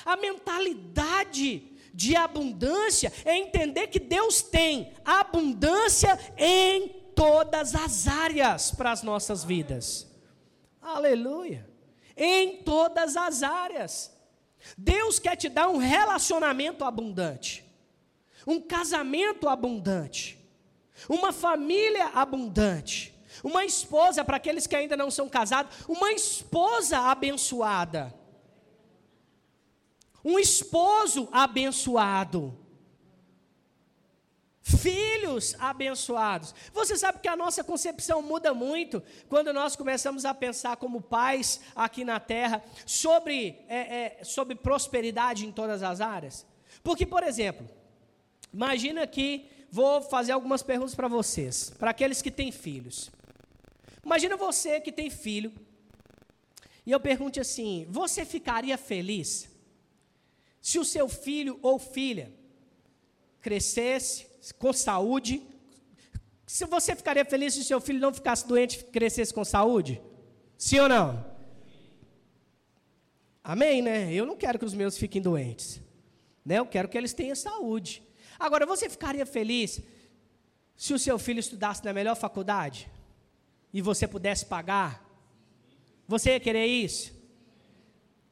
[0.05, 8.91] A mentalidade de abundância é entender que Deus tem abundância em todas as áreas para
[8.91, 10.07] as nossas vidas.
[10.79, 11.67] Aleluia!
[12.15, 14.15] Em todas as áreas.
[14.77, 17.65] Deus quer te dar um relacionamento abundante,
[18.45, 20.37] um casamento abundante,
[21.09, 28.13] uma família abundante uma esposa, para aqueles que ainda não são casados, uma esposa abençoada.
[30.23, 32.57] Um esposo abençoado.
[34.61, 36.53] Filhos abençoados.
[36.73, 41.61] Você sabe que a nossa concepção muda muito quando nós começamos a pensar como pais
[41.73, 46.45] aqui na terra sobre, é, é, sobre prosperidade em todas as áreas.
[46.83, 47.65] Porque, por exemplo,
[48.53, 53.09] imagina que vou fazer algumas perguntas para vocês, para aqueles que têm filhos.
[54.07, 55.51] Imagina você que tem filho,
[56.85, 59.49] e eu pergunte assim: você ficaria feliz
[60.61, 62.31] se o seu filho ou filha
[63.41, 64.25] crescesse
[64.57, 65.45] com saúde?
[66.45, 70.01] Se você ficaria feliz se o seu filho não ficasse doente e crescesse com saúde?
[70.57, 71.09] Sim ou não?
[73.43, 74.13] Amém, né?
[74.13, 75.81] Eu não quero que os meus fiquem doentes.
[76.45, 76.59] Né?
[76.59, 78.01] Eu quero que eles tenham saúde.
[78.39, 79.81] Agora, você ficaria feliz
[80.77, 82.89] se o seu filho estudasse na melhor faculdade?
[83.73, 85.05] E você pudesse pagar,
[86.07, 87.13] você ia querer isso?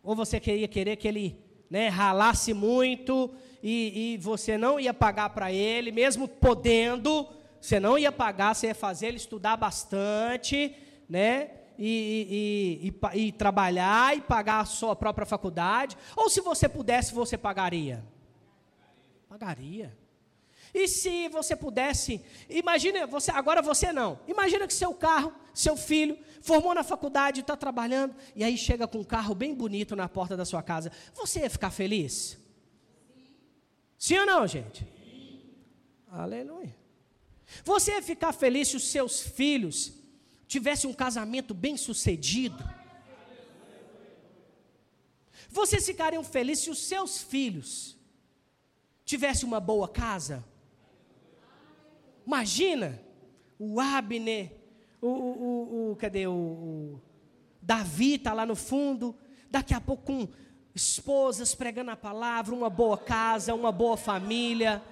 [0.02, 1.38] Ou você queria querer que ele
[1.69, 7.28] né, ralasse muito e, e você não ia pagar para ele, mesmo podendo,
[7.60, 10.76] você não ia pagar, você ia fazer ele estudar bastante,
[11.10, 11.50] né?
[11.78, 15.98] E, e, e, e, trabalhar e pagar a sua própria faculdade?
[16.15, 18.06] Ou se você pudesse, você pagaria?
[19.28, 19.98] Pagaria.
[20.78, 24.20] E se você pudesse, imagine, você, agora você não.
[24.28, 28.98] Imagina que seu carro, seu filho, formou na faculdade, está trabalhando, e aí chega com
[28.98, 30.92] um carro bem bonito na porta da sua casa.
[31.14, 32.38] Você ia ficar feliz?
[33.98, 34.86] Sim ou não, gente?
[36.12, 36.76] Aleluia.
[37.64, 39.94] Você ia ficar feliz se os seus filhos
[40.46, 42.62] tivessem um casamento bem sucedido?
[45.48, 47.96] Vocês ficariam felizes se os seus filhos
[49.06, 50.44] tivessem uma boa casa?
[52.26, 53.02] Imagina
[53.60, 54.52] o Abner,
[55.02, 57.02] o, o, o cadê o, o
[57.62, 59.16] Davi está lá no fundo,
[59.50, 60.28] daqui a pouco com
[60.74, 64.84] esposas pregando a palavra, uma boa casa, uma boa família.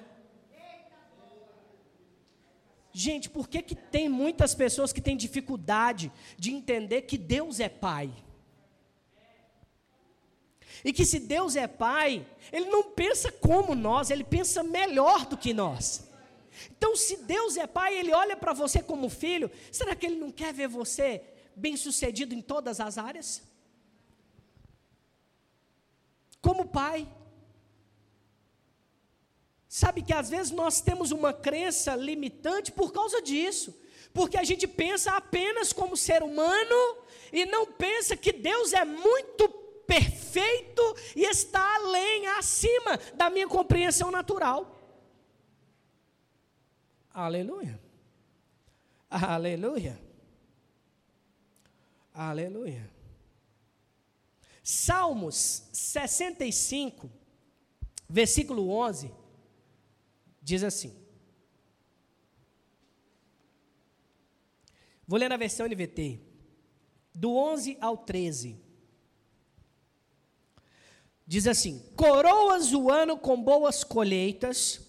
[2.92, 7.68] Gente, por que, que tem muitas pessoas que têm dificuldade de entender que Deus é
[7.68, 8.14] Pai?
[10.86, 15.36] E que se Deus é Pai, Ele não pensa como nós, Ele pensa melhor do
[15.36, 16.08] que nós.
[16.72, 20.32] Então, se Deus é pai, ele olha para você como filho, será que ele não
[20.32, 21.24] quer ver você
[21.56, 23.42] bem-sucedido em todas as áreas?
[26.42, 27.08] Como pai.
[29.68, 33.76] Sabe que às vezes nós temos uma crença limitante por causa disso.
[34.14, 36.98] Porque a gente pensa apenas como ser humano
[37.32, 39.50] e não pensa que Deus é muito
[39.88, 44.73] perfeito e está além, acima da minha compreensão natural.
[47.14, 47.80] Aleluia.
[49.10, 50.02] Aleluia.
[52.14, 52.92] Aleluia.
[54.64, 57.12] Salmos 65,
[58.10, 59.12] versículo 11,
[60.42, 61.04] diz assim.
[65.06, 66.20] Vou ler na versão NVT.
[67.14, 68.60] Do 11 ao 13.
[71.28, 74.82] Diz assim: Coroas o ano com boas colheitas,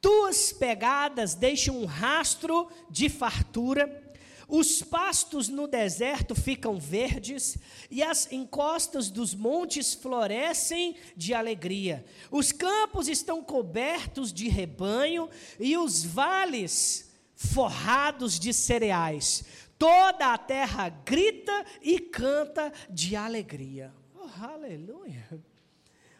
[0.00, 4.08] tuas pegadas deixam um rastro de fartura,
[4.48, 7.58] Os pastos no deserto ficam verdes
[7.90, 12.02] e as encostas dos montes florescem de alegria.
[12.30, 15.28] Os campos estão cobertos de rebanho
[15.60, 19.44] e os vales forrados de cereais.
[19.78, 23.92] Toda a terra grita e canta de alegria.
[24.16, 25.28] Oh, aleluia!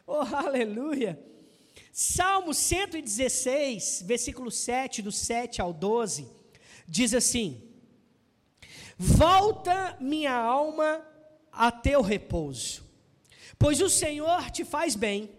[0.07, 1.19] Oh, aleluia!
[1.93, 6.29] Salmo 116, versículo 7, do 7 ao 12,
[6.87, 7.63] diz assim:
[8.97, 11.05] Volta minha alma
[11.53, 12.85] a teu repouso,
[13.59, 15.31] pois o Senhor te faz bem,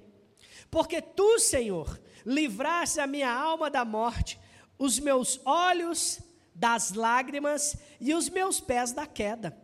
[0.69, 4.39] porque tu, Senhor, livraste a minha alma da morte,
[4.77, 6.19] os meus olhos
[6.53, 9.57] das lágrimas e os meus pés da queda.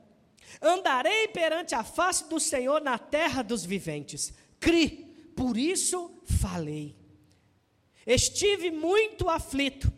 [0.62, 4.34] Andarei perante a face do Senhor na terra dos viventes.
[4.60, 5.05] Cri,
[5.36, 6.95] por isso falei.
[8.06, 9.91] Estive muito aflito.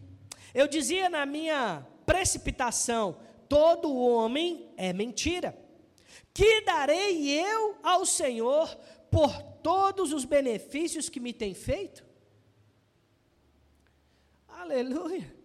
[0.53, 5.57] Eu dizia na minha precipitação: todo homem é mentira.
[6.33, 8.75] Que darei eu ao Senhor
[9.11, 12.05] por todos os benefícios que me tem feito?
[14.47, 15.35] Aleluia.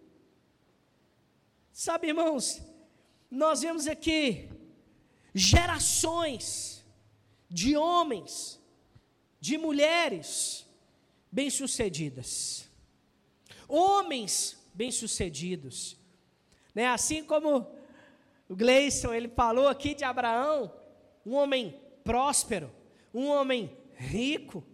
[1.73, 2.63] Sabe, irmãos,
[3.31, 4.49] nós vemos aqui
[5.35, 6.85] gerações
[7.49, 8.62] de homens,
[9.43, 10.65] de mulheres
[11.29, 12.71] bem-sucedidas,
[13.67, 15.97] homens bem-sucedidos,
[16.73, 16.87] né?
[16.87, 17.67] Assim como
[18.49, 20.73] o Gleison, ele falou aqui de Abraão,
[21.27, 22.71] um homem próspero,
[23.13, 24.65] um homem rico.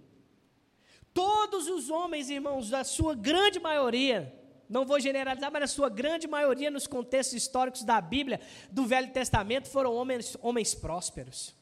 [1.14, 6.28] Todos os homens, irmãos, da sua grande maioria, não vou generalizar, mas a sua grande
[6.28, 8.38] maioria nos contextos históricos da Bíblia,
[8.70, 11.56] do Velho Testamento, foram homens, homens prósperos.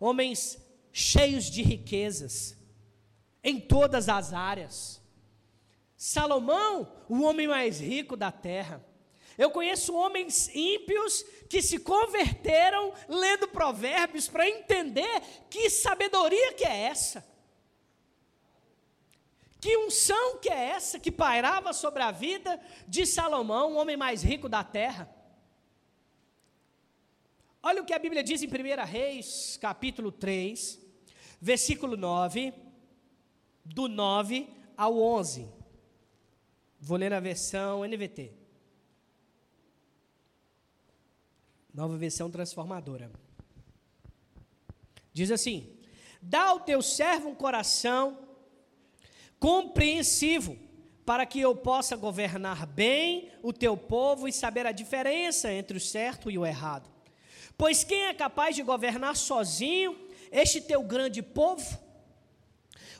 [0.00, 0.63] Homens
[0.96, 2.56] cheios de riquezas,
[3.42, 5.02] em todas as áreas.
[5.96, 8.80] Salomão, o homem mais rico da terra.
[9.36, 16.82] Eu conheço homens ímpios que se converteram lendo provérbios para entender que sabedoria que é
[16.82, 17.26] essa.
[19.60, 24.22] Que unção que é essa que pairava sobre a vida de Salomão, o homem mais
[24.22, 25.12] rico da terra.
[27.60, 30.83] Olha o que a Bíblia diz em 1 Reis, capítulo 3,
[31.44, 32.54] versículo 9,
[33.62, 35.46] do 9 ao 11.
[36.80, 38.32] Vou ler a versão NVT.
[41.74, 43.12] Nova versão transformadora.
[45.12, 45.76] Diz assim:
[46.22, 48.26] Dá ao teu servo um coração
[49.38, 50.58] compreensivo,
[51.04, 55.80] para que eu possa governar bem o teu povo e saber a diferença entre o
[55.80, 56.88] certo e o errado.
[57.54, 60.03] Pois quem é capaz de governar sozinho
[60.34, 61.78] este teu grande povo?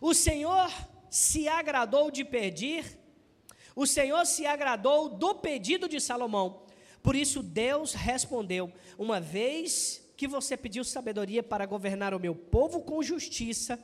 [0.00, 0.70] O Senhor
[1.10, 3.04] se agradou de pedir
[3.76, 6.62] o Senhor se agradou do pedido de Salomão.
[7.02, 12.82] Por isso Deus respondeu: Uma vez que você pediu sabedoria para governar o meu povo
[12.82, 13.82] com justiça,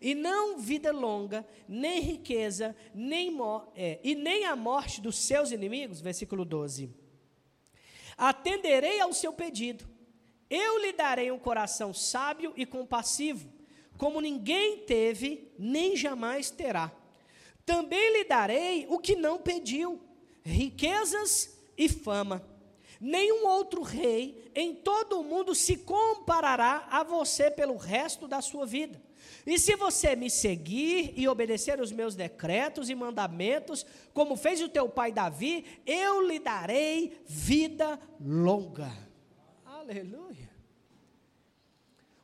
[0.00, 3.36] e não vida longa, nem riqueza, nem
[3.74, 6.90] é, e nem a morte dos seus inimigos, versículo 12.
[8.16, 9.88] Atenderei ao seu pedido,
[10.50, 13.48] eu lhe darei um coração sábio e compassivo,
[13.96, 16.90] como ninguém teve, nem jamais terá.
[17.64, 20.00] Também lhe darei o que não pediu:
[20.42, 22.44] riquezas e fama.
[23.00, 28.66] Nenhum outro rei em todo o mundo se comparará a você pelo resto da sua
[28.66, 29.00] vida.
[29.46, 34.68] E se você me seguir e obedecer os meus decretos e mandamentos, como fez o
[34.68, 39.09] teu pai Davi, eu lhe darei vida longa.
[39.90, 40.48] Aleluia.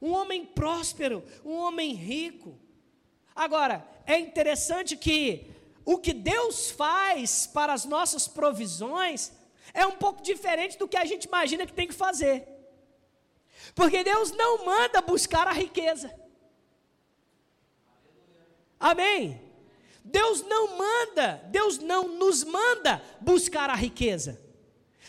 [0.00, 2.56] Um homem próspero, um homem rico.
[3.34, 5.50] Agora, é interessante que
[5.84, 9.32] o que Deus faz para as nossas provisões
[9.74, 12.46] é um pouco diferente do que a gente imagina que tem que fazer.
[13.74, 16.14] Porque Deus não manda buscar a riqueza.
[18.78, 19.42] Amém?
[20.04, 24.45] Deus não manda, Deus não nos manda buscar a riqueza.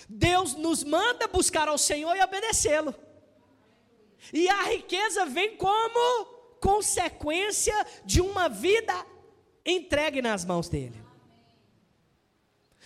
[0.07, 2.93] Deus nos manda buscar ao Senhor e obedecê-lo.
[4.33, 6.25] E a riqueza vem como
[6.59, 7.73] consequência
[8.05, 8.93] de uma vida
[9.65, 11.01] entregue nas mãos dele.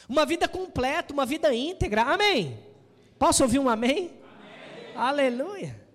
[0.10, 2.04] Uma vida completa, uma vida íntegra.
[2.04, 2.60] Amém.
[3.18, 4.20] Posso ouvir um amém?
[4.24, 4.96] amém.
[4.96, 5.88] Aleluia.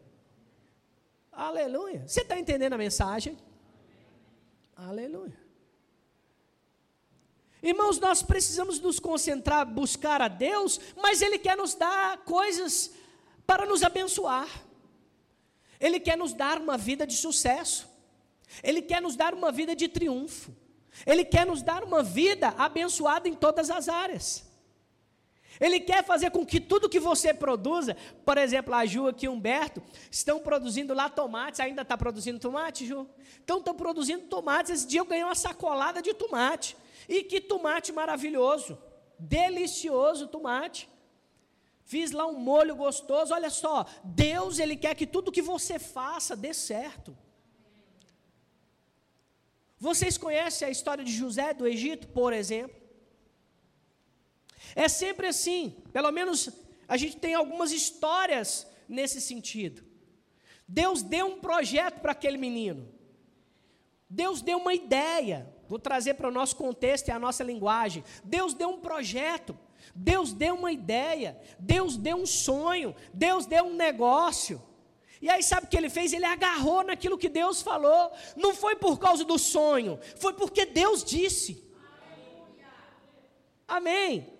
[1.32, 2.06] Aleluia.
[2.06, 3.36] Você está entendendo a mensagem?
[4.74, 5.45] Aleluia.
[7.62, 12.92] Irmãos, nós precisamos nos concentrar, buscar a Deus, mas Ele quer nos dar coisas
[13.46, 14.48] para nos abençoar.
[15.80, 17.88] Ele quer nos dar uma vida de sucesso.
[18.62, 20.54] Ele quer nos dar uma vida de triunfo.
[21.04, 24.44] Ele quer nos dar uma vida abençoada em todas as áreas.
[25.58, 29.28] Ele quer fazer com que tudo que você produza, por exemplo, a Ju aqui e
[29.28, 33.08] o Humberto, estão produzindo lá tomates, ainda está produzindo tomate, Ju?
[33.42, 34.70] Então estão produzindo tomates.
[34.70, 36.76] Esse dia eu ganhei uma sacolada de tomate.
[37.08, 38.78] E que tomate maravilhoso,
[39.18, 40.88] delicioso tomate.
[41.84, 43.32] Fiz lá um molho gostoso.
[43.32, 47.16] Olha só, Deus ele quer que tudo que você faça dê certo.
[49.78, 52.76] Vocês conhecem a história de José do Egito, por exemplo?
[54.74, 56.50] É sempre assim, pelo menos
[56.88, 59.84] a gente tem algumas histórias nesse sentido.
[60.66, 62.92] Deus deu um projeto para aquele menino.
[64.08, 65.54] Deus deu uma ideia.
[65.68, 68.04] Vou trazer para o nosso contexto e a nossa linguagem.
[68.24, 69.56] Deus deu um projeto.
[69.94, 71.38] Deus deu uma ideia.
[71.58, 72.94] Deus deu um sonho.
[73.12, 74.62] Deus deu um negócio.
[75.20, 76.12] E aí, sabe o que ele fez?
[76.12, 78.12] Ele agarrou naquilo que Deus falou.
[78.36, 81.64] Não foi por causa do sonho, foi porque Deus disse.
[83.66, 84.32] Amém.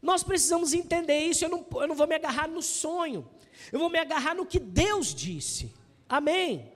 [0.00, 1.44] Nós precisamos entender isso.
[1.44, 3.28] Eu não, eu não vou me agarrar no sonho,
[3.70, 5.74] eu vou me agarrar no que Deus disse.
[6.08, 6.72] Amém.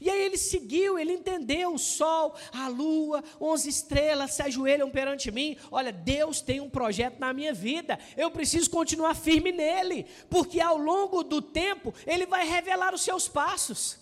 [0.00, 5.30] E aí ele seguiu, ele entendeu o sol, a lua, onze estrelas se ajoelham perante
[5.30, 5.56] mim.
[5.70, 7.98] Olha, Deus tem um projeto na minha vida.
[8.16, 13.28] Eu preciso continuar firme nele, porque ao longo do tempo ele vai revelar os seus
[13.28, 13.98] passos.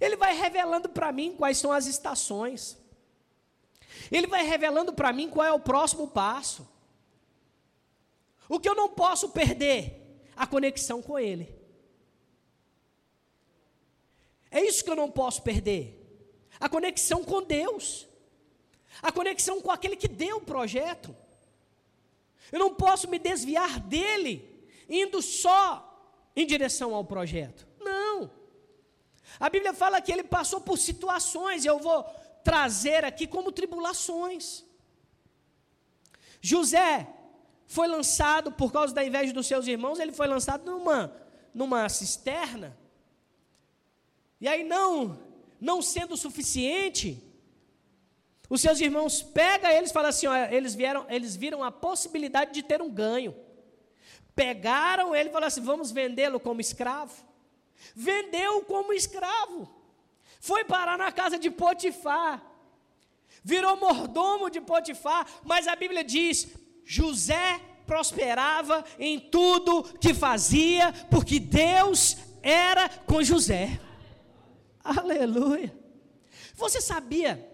[0.00, 2.78] Ele vai revelando para mim quais são as estações.
[4.10, 6.68] Ele vai revelando para mim qual é o próximo passo.
[8.48, 9.96] O que eu não posso perder?
[10.34, 11.59] A conexão com Ele.
[14.50, 15.96] É isso que eu não posso perder.
[16.58, 18.08] A conexão com Deus.
[19.00, 21.14] A conexão com aquele que deu o projeto.
[22.50, 25.86] Eu não posso me desviar dele, indo só
[26.34, 27.66] em direção ao projeto.
[27.78, 28.30] Não.
[29.38, 32.02] A Bíblia fala que ele passou por situações, eu vou
[32.42, 34.64] trazer aqui como tribulações.
[36.40, 37.06] José
[37.66, 41.14] foi lançado por causa da inveja dos seus irmãos, ele foi lançado numa,
[41.54, 42.76] numa cisterna.
[44.40, 45.18] E aí não,
[45.60, 47.22] não sendo suficiente,
[48.48, 52.52] os seus irmãos pegam eles e falam assim, ó, eles vieram, eles viram a possibilidade
[52.52, 53.34] de ter um ganho.
[54.34, 57.14] Pegaram ele e falaram assim, vamos vendê-lo como escravo.
[57.94, 59.68] Vendeu como escravo.
[60.40, 62.42] Foi parar na casa de Potifar.
[63.44, 66.48] Virou mordomo de Potifar, mas a Bíblia diz:
[66.84, 73.80] José prosperava em tudo que fazia, porque Deus era com José.
[74.82, 75.74] Aleluia.
[76.54, 77.48] Você sabia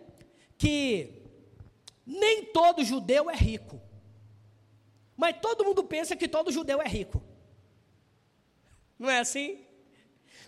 [0.57, 1.23] que
[2.07, 3.81] nem todo judeu é rico,
[5.17, 7.23] mas todo mundo pensa que todo judeu é rico.
[8.99, 9.65] Não é assim?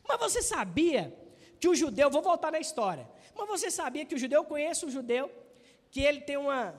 [0.07, 1.15] Mas você sabia
[1.61, 4.91] que o judeu, vou voltar na história, mas você sabia que o judeu, conhece um
[4.91, 5.31] judeu,
[5.91, 6.75] que ele tem uma,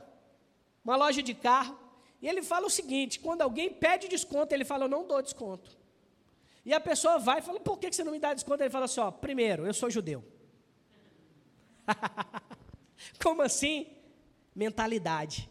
[0.84, 1.78] uma loja de carro,
[2.22, 5.79] e ele fala o seguinte: quando alguém pede desconto, ele fala, eu não dou desconto.
[6.66, 8.62] E a pessoa vai e fala, por que você não me dá desconto?
[8.64, 10.24] Ele fala assim: ó, primeiro, eu sou judeu.
[13.24, 13.88] Como assim?
[14.54, 15.50] Mentalidade.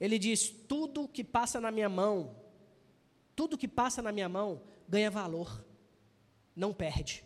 [0.00, 2.36] Ele diz: tudo que passa na minha mão,
[3.36, 5.64] tudo que passa na minha mão ganha valor,
[6.56, 7.24] não perde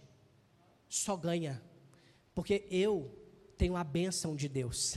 [0.95, 1.61] só ganha,
[2.35, 3.11] porque eu
[3.59, 4.97] tenho a bênção de Deus.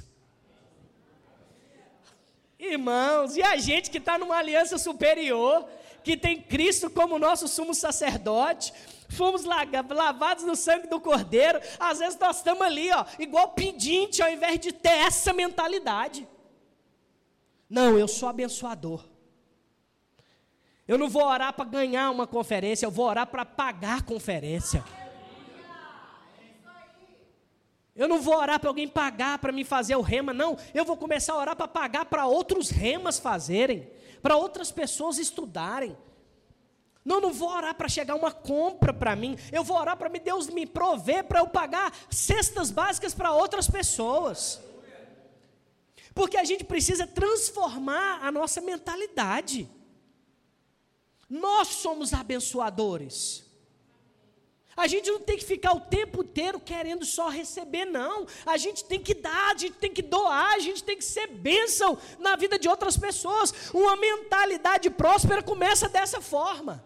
[2.59, 5.68] Irmãos, e a gente que está numa aliança superior,
[6.07, 8.73] que tem Cristo como nosso sumo sacerdote,
[9.09, 14.31] fomos lavados no sangue do Cordeiro, às vezes nós estamos ali, ó, igual pedinte, ao
[14.31, 16.25] invés de ter essa mentalidade.
[17.69, 19.03] Não, eu sou abençoador.
[20.87, 24.81] Eu não vou orar para ganhar uma conferência, eu vou orar para pagar a conferência.
[27.93, 30.57] Eu não vou orar para alguém pagar para me fazer o rema, não.
[30.73, 33.89] Eu vou começar a orar para pagar para outros remas fazerem,
[34.22, 35.97] para outras pessoas estudarem.
[37.07, 39.38] Não, não vou orar para chegar uma compra para mim.
[39.49, 44.59] Eu vou orar para Deus me prover para eu pagar cestas básicas para outras pessoas.
[46.13, 49.70] Porque a gente precisa transformar a nossa mentalidade.
[51.30, 53.46] Nós somos abençoadores.
[54.78, 58.28] A gente não tem que ficar o tempo inteiro querendo só receber, não.
[58.45, 61.25] A gente tem que dar, a gente tem que doar, a gente tem que ser
[61.25, 63.71] bênção na vida de outras pessoas.
[63.73, 66.86] Uma mentalidade próspera começa dessa forma.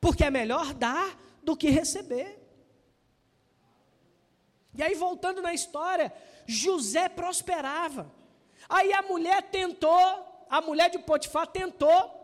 [0.00, 2.38] Porque é melhor dar do que receber.
[4.74, 6.10] E aí, voltando na história,
[6.46, 8.10] José prosperava.
[8.70, 12.19] Aí a mulher tentou, a mulher de Potifar tentou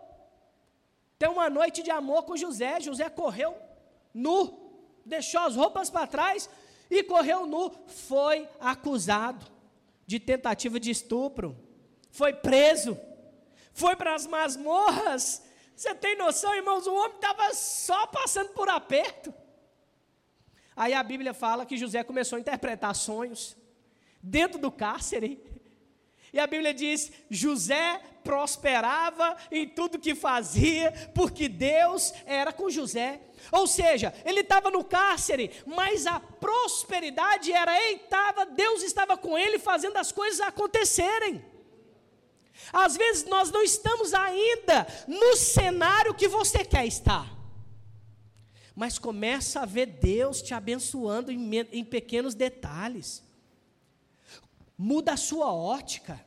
[1.18, 2.80] ter uma noite de amor com José.
[2.80, 3.56] José correu
[4.12, 4.40] nu,
[5.04, 6.48] deixou as roupas para trás
[6.90, 7.70] e correu nu.
[7.86, 9.46] Foi acusado
[10.06, 11.56] de tentativa de estupro.
[12.10, 12.98] foi preso,
[13.74, 15.42] foi para as masmorras.
[15.74, 16.86] Você tem noção, irmãos?
[16.86, 19.34] O homem estava só passando por aperto.
[20.74, 23.54] Aí a Bíblia fala que José começou a interpretar sonhos
[24.22, 25.42] dentro do cárcere.
[26.32, 33.20] E a Bíblia diz: José prosperava em tudo que fazia, porque Deus era com José.
[33.52, 39.38] Ou seja, ele estava no cárcere, mas a prosperidade era, ele estava, Deus estava com
[39.38, 41.44] ele fazendo as coisas acontecerem.
[42.72, 47.32] Às vezes nós não estamos ainda no cenário que você quer estar.
[48.74, 53.22] Mas começa a ver Deus te abençoando em, em pequenos detalhes.
[54.76, 56.22] Muda a sua ótica.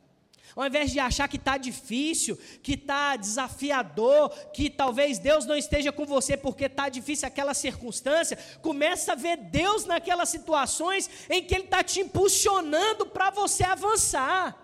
[0.56, 5.92] Ao invés de achar que está difícil, que está desafiador, que talvez Deus não esteja
[5.92, 11.54] com você porque está difícil aquela circunstância, começa a ver Deus naquelas situações em que
[11.54, 14.56] Ele está te impulsionando para você avançar.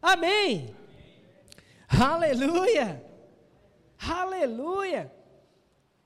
[0.00, 0.74] Amém.
[1.88, 3.04] Aleluia.
[3.98, 5.12] Aleluia.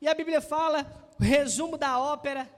[0.01, 0.87] E a Bíblia fala,
[1.19, 2.49] o resumo da ópera,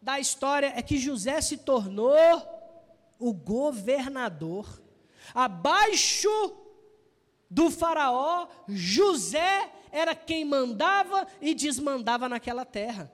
[0.00, 2.56] da história, é que José se tornou
[3.18, 4.82] o governador.
[5.36, 6.56] Abaixo
[7.50, 13.12] do Faraó, José era quem mandava e desmandava naquela terra.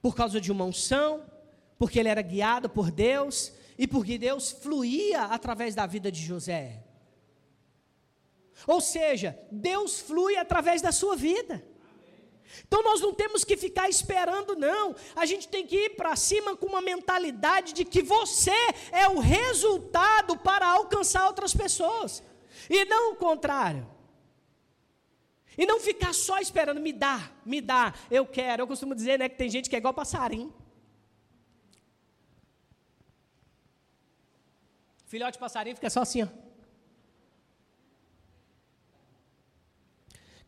[0.00, 1.30] Por causa de uma unção,
[1.78, 6.82] porque ele era guiado por Deus, e porque Deus fluía através da vida de José.
[8.66, 11.62] Ou seja, Deus flui através da sua vida.
[12.66, 14.94] Então nós não temos que ficar esperando, não.
[15.16, 18.54] A gente tem que ir para cima com uma mentalidade de que você
[18.92, 22.22] é o resultado para alcançar outras pessoas.
[22.68, 23.86] E não o contrário.
[25.56, 28.62] E não ficar só esperando, me dá, me dá, eu quero.
[28.62, 30.54] Eu costumo dizer né, que tem gente que é igual passarinho.
[35.06, 36.49] Filhote passarinho fica só assim, ó.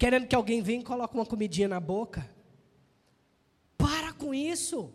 [0.03, 2.29] Querendo que alguém venha e coloque uma comidinha na boca.
[3.79, 4.93] Para com isso.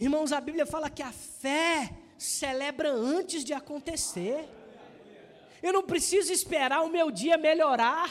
[0.00, 4.48] Irmãos, a Bíblia fala que a fé celebra antes de acontecer.
[5.62, 8.08] Eu não preciso esperar o meu dia melhorar.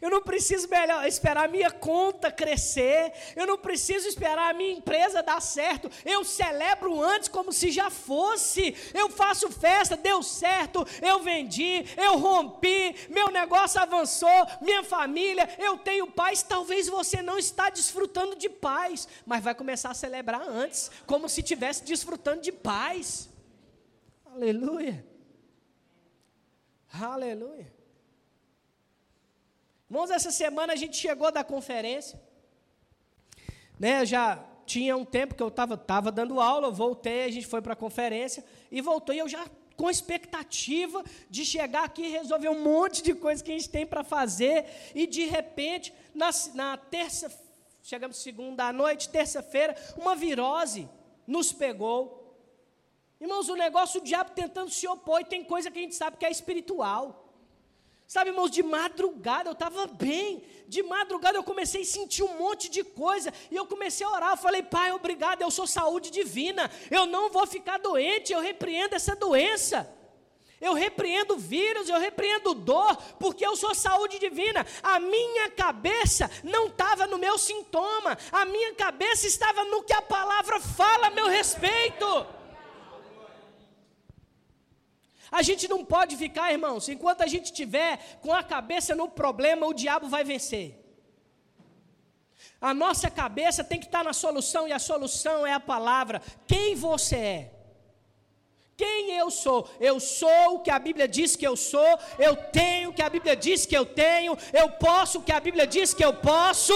[0.00, 0.68] Eu não preciso
[1.06, 3.12] esperar a minha conta crescer.
[3.36, 5.90] Eu não preciso esperar a minha empresa dar certo.
[6.04, 8.76] Eu celebro antes como se já fosse.
[8.92, 10.86] Eu faço festa, deu certo.
[11.00, 16.42] Eu vendi, eu rompi, meu negócio avançou, minha família, eu tenho paz.
[16.42, 21.40] Talvez você não está desfrutando de paz, mas vai começar a celebrar antes, como se
[21.40, 23.28] estivesse desfrutando de paz.
[24.26, 25.04] Aleluia.
[26.92, 27.83] Aleluia.
[29.88, 32.20] Irmãos, essa semana a gente chegou da conferência.
[33.78, 37.60] Né, já tinha um tempo que eu estava tava dando aula, voltei, a gente foi
[37.60, 39.44] para a conferência e voltou, e eu já
[39.76, 43.84] com expectativa de chegar aqui e resolver um monte de coisas que a gente tem
[43.84, 44.64] para fazer,
[44.94, 47.30] e de repente, na, na terça,
[47.82, 50.88] chegamos segunda à noite, terça-feira, uma virose
[51.26, 52.22] nos pegou.
[53.20, 56.16] Irmãos, o negócio, o diabo tentando se opor, e tem coisa que a gente sabe
[56.16, 57.23] que é espiritual.
[58.06, 60.44] Sabe, irmãos, de madrugada eu estava bem.
[60.68, 63.32] De madrugada eu comecei a sentir um monte de coisa.
[63.50, 64.30] E eu comecei a orar.
[64.32, 66.70] Eu falei, Pai, obrigado, eu sou saúde divina.
[66.90, 68.32] Eu não vou ficar doente.
[68.32, 69.90] Eu repreendo essa doença.
[70.60, 74.66] Eu repreendo vírus, eu repreendo dor, porque eu sou saúde divina.
[74.82, 78.16] A minha cabeça não estava no meu sintoma.
[78.32, 82.06] A minha cabeça estava no que a palavra fala a meu respeito.
[85.38, 89.66] A gente não pode ficar, irmãos, enquanto a gente tiver com a cabeça no problema,
[89.66, 90.66] o diabo vai vencer.
[92.60, 96.22] A nossa cabeça tem que estar na solução, e a solução é a palavra.
[96.46, 97.52] Quem você é?
[98.76, 99.68] Quem eu sou?
[99.80, 103.10] Eu sou o que a Bíblia diz que eu sou, eu tenho o que a
[103.10, 106.72] Bíblia diz que eu tenho, eu posso o que a Bíblia diz que eu posso,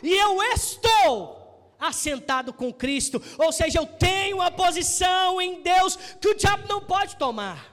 [0.00, 6.28] e eu estou assentado com Cristo, ou seja, eu tenho uma posição em Deus que
[6.28, 7.69] o diabo não pode tomar.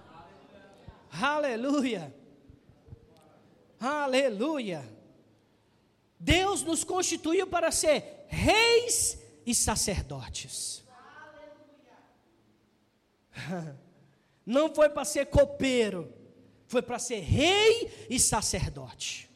[1.12, 2.14] Aleluia.
[3.80, 4.84] Aleluia.
[6.20, 10.84] Deus nos constituiu para ser reis e sacerdotes.
[14.45, 16.14] Não foi para ser copeiro,
[16.68, 19.30] foi para ser rei e sacerdote.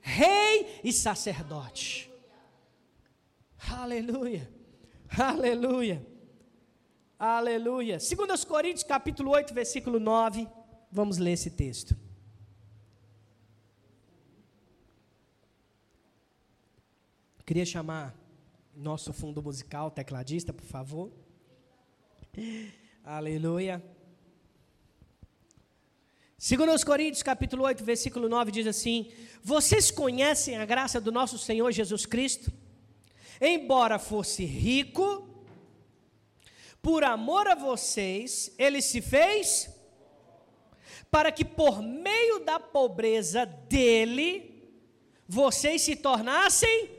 [0.00, 2.10] Rei e sacerdote.
[3.70, 4.50] Aleluia.
[5.18, 6.06] Aleluia.
[7.18, 7.98] Aleluia.
[7.98, 10.46] 2 Coríntios capítulo 8, versículo 9.
[10.90, 11.94] Vamos ler esse texto.
[17.44, 18.14] Queria chamar
[18.74, 21.12] nosso fundo musical, tecladista, por favor.
[23.04, 23.82] Aleluia.
[26.38, 29.10] Segundo os Coríntios, capítulo 8, versículo 9, diz assim:
[29.42, 32.50] Vocês conhecem a graça do nosso Senhor Jesus Cristo?
[33.40, 35.28] Embora fosse rico,
[36.80, 39.77] por amor a vocês, ele se fez
[41.10, 44.72] para que por meio da pobreza dele,
[45.26, 46.90] vocês se tornassem.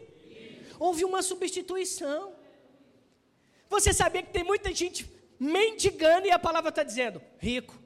[0.79, 2.33] Houve uma substituição.
[3.69, 7.77] Você sabia que tem muita gente mendigando e a palavra está dizendo rico.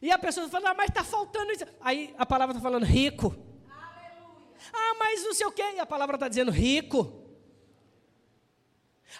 [0.00, 1.64] E a pessoa fala, ah, mas está faltando isso.
[1.80, 3.36] Aí a palavra está falando rico.
[3.70, 4.56] Aleluia.
[4.72, 5.62] Ah, mas não sei o quê.
[5.76, 7.22] E a palavra está dizendo rico.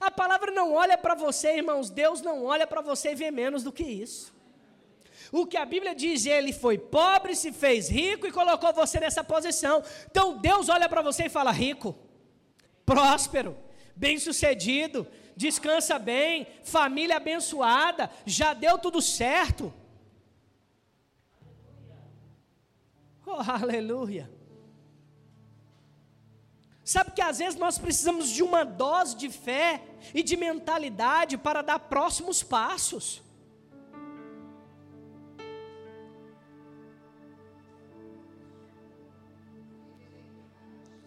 [0.00, 1.90] A palavra não olha para você, irmãos.
[1.90, 4.34] Deus não olha para você e vê menos do que isso.
[5.32, 9.24] O que a Bíblia diz, ele foi pobre, se fez rico e colocou você nessa
[9.24, 9.82] posição.
[10.10, 11.96] Então Deus olha para você e fala: rico,
[12.84, 13.56] próspero,
[13.96, 19.72] bem-sucedido, descansa bem, família abençoada, já deu tudo certo.
[23.24, 24.30] Oh, aleluia.
[26.84, 31.62] Sabe que às vezes nós precisamos de uma dose de fé e de mentalidade para
[31.62, 33.22] dar próximos passos.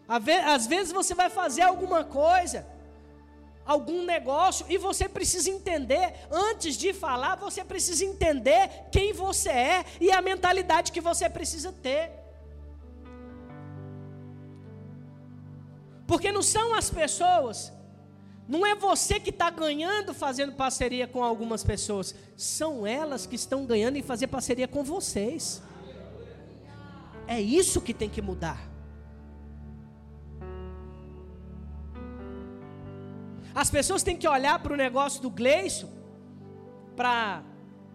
[0.07, 2.65] Às vezes você vai fazer alguma coisa,
[3.65, 9.85] algum negócio, e você precisa entender, antes de falar, você precisa entender quem você é
[9.99, 12.11] e a mentalidade que você precisa ter.
[16.05, 17.73] Porque não são as pessoas,
[18.47, 23.65] não é você que está ganhando fazendo parceria com algumas pessoas, são elas que estão
[23.65, 25.63] ganhando em fazer parceria com vocês.
[27.27, 28.74] É isso que tem que mudar.
[33.55, 35.89] As pessoas têm que olhar para o negócio do Gleison,
[36.93, 37.41] para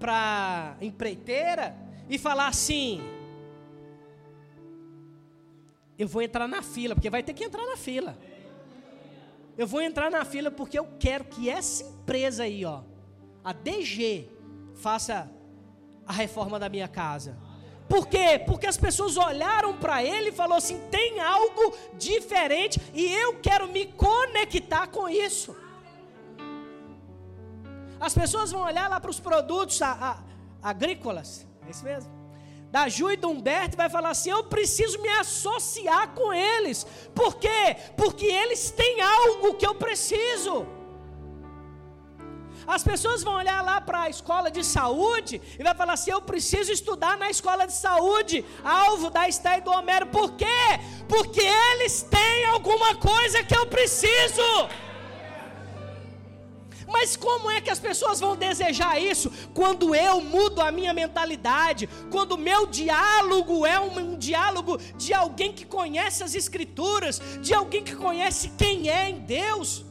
[0.02, 1.76] a empreiteira,
[2.08, 3.02] e falar assim:
[5.98, 8.16] eu vou entrar na fila, porque vai ter que entrar na fila.
[9.58, 12.80] Eu vou entrar na fila porque eu quero que essa empresa aí, ó,
[13.44, 14.26] a DG,
[14.76, 15.30] faça
[16.06, 17.36] a reforma da minha casa.
[17.90, 18.40] Por quê?
[18.46, 23.66] Porque as pessoas olharam para ele e falaram assim: tem algo diferente e eu quero
[23.66, 25.56] me conectar com isso.
[27.98, 32.10] As pessoas vão olhar lá para os produtos a, a, agrícolas, é isso mesmo?
[32.70, 36.86] Da Ju e do Humberto vai falar assim: eu preciso me associar com eles.
[37.12, 37.76] Por quê?
[37.96, 40.64] Porque eles têm algo que eu preciso.
[42.66, 46.20] As pessoas vão olhar lá para a escola de saúde e vai falar assim: eu
[46.20, 50.06] preciso estudar na escola de saúde, alvo da Esté e do Homero.
[50.06, 50.46] Por quê?
[51.08, 54.68] Porque eles têm alguma coisa que eu preciso.
[56.92, 61.88] Mas como é que as pessoas vão desejar isso quando eu mudo a minha mentalidade?
[62.10, 67.54] Quando o meu diálogo é um, um, diálogo de alguém que conhece as Escrituras, de
[67.54, 69.84] alguém que conhece quem é em Deus?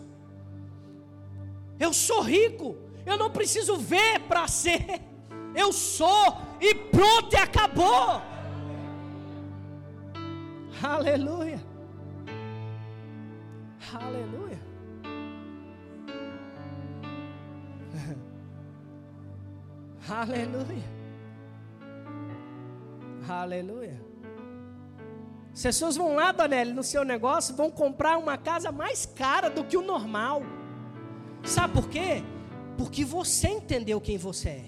[1.79, 2.75] Eu sou rico,
[3.05, 5.01] eu não preciso ver para ser.
[5.55, 8.21] Eu sou e pronto e acabou.
[10.83, 11.59] Aleluia.
[13.93, 14.59] Aleluia.
[20.09, 20.99] Aleluia.
[23.27, 24.09] Aleluia.
[25.53, 29.63] As pessoas vão lá, Danelli, no seu negócio, vão comprar uma casa mais cara do
[29.63, 30.41] que o normal.
[31.43, 32.23] Sabe por quê?
[32.77, 34.65] Porque você entendeu quem você é.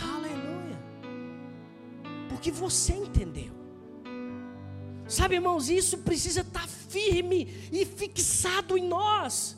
[0.00, 0.78] Aleluia.
[2.28, 3.52] Porque você entendeu.
[5.06, 9.56] Sabe, irmãos, isso precisa estar firme e fixado em nós.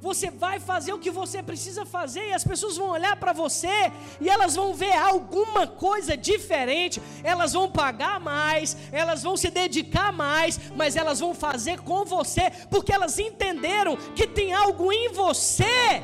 [0.00, 3.92] Você vai fazer o que você precisa fazer e as pessoas vão olhar para você
[4.20, 7.02] e elas vão ver alguma coisa diferente.
[7.24, 12.50] Elas vão pagar mais, elas vão se dedicar mais, mas elas vão fazer com você
[12.70, 16.02] porque elas entenderam que tem algo em você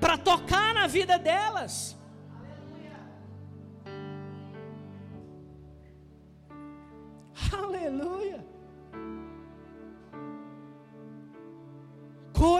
[0.00, 1.95] para tocar na vida delas.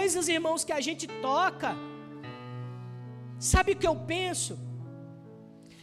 [0.07, 1.71] Coisas, irmãos, que a gente toca.
[3.41, 4.57] Sabe o que eu penso?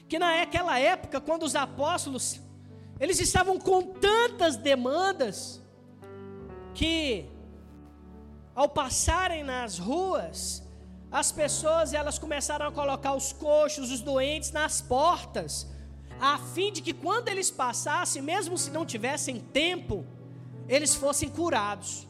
[0.07, 2.39] Que naquela época, quando os apóstolos,
[3.01, 5.61] eles estavam com tantas demandas,
[6.73, 7.25] que
[8.55, 10.63] ao passarem nas ruas,
[11.11, 15.67] as pessoas elas começaram a colocar os coxos, os doentes nas portas,
[16.17, 20.05] a fim de que quando eles passassem, mesmo se não tivessem tempo,
[20.69, 22.07] eles fossem curados.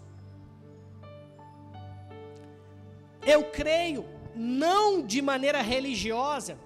[3.25, 4.05] Eu creio,
[4.35, 6.57] não de maneira religiosa,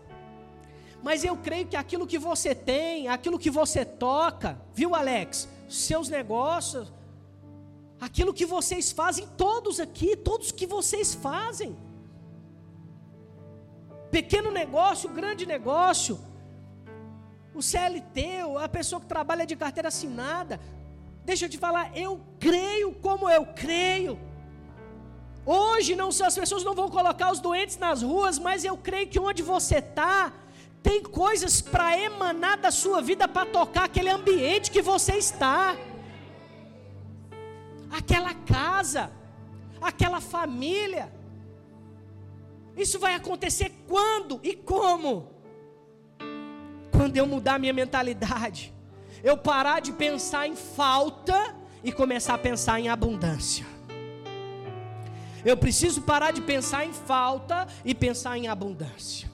[1.03, 5.47] Mas eu creio que aquilo que você tem, aquilo que você toca, viu, Alex?
[5.69, 6.91] Seus negócios,
[8.01, 11.77] aquilo que vocês fazem, todos aqui, todos que vocês fazem.
[14.11, 16.19] Pequeno negócio, grande negócio,
[17.53, 20.59] o CLT, a pessoa que trabalha de carteira assinada.
[21.25, 24.19] Deixa eu te falar, eu creio como eu creio.
[25.49, 29.17] Hoje não as pessoas não vão colocar os doentes nas ruas, mas eu creio que
[29.17, 30.33] onde você está,
[30.83, 35.77] tem coisas para emanar da sua vida para tocar aquele ambiente que você está.
[37.89, 39.09] Aquela casa,
[39.81, 41.09] aquela família.
[42.75, 45.31] Isso vai acontecer quando e como?
[46.91, 48.73] Quando eu mudar minha mentalidade,
[49.23, 53.76] eu parar de pensar em falta e começar a pensar em abundância.
[55.47, 59.31] Eu preciso parar de pensar em falta e pensar em abundância.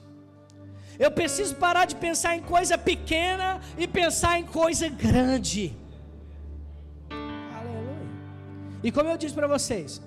[0.96, 5.76] Eu preciso parar de pensar em coisa pequena e pensar em coisa grande.
[7.10, 8.06] Aleluia.
[8.80, 10.00] E como eu disse para vocês,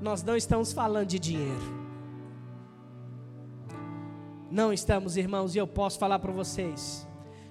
[0.00, 1.82] nós não estamos falando de dinheiro.
[4.50, 7.06] Não estamos, irmãos, e eu posso falar para vocês.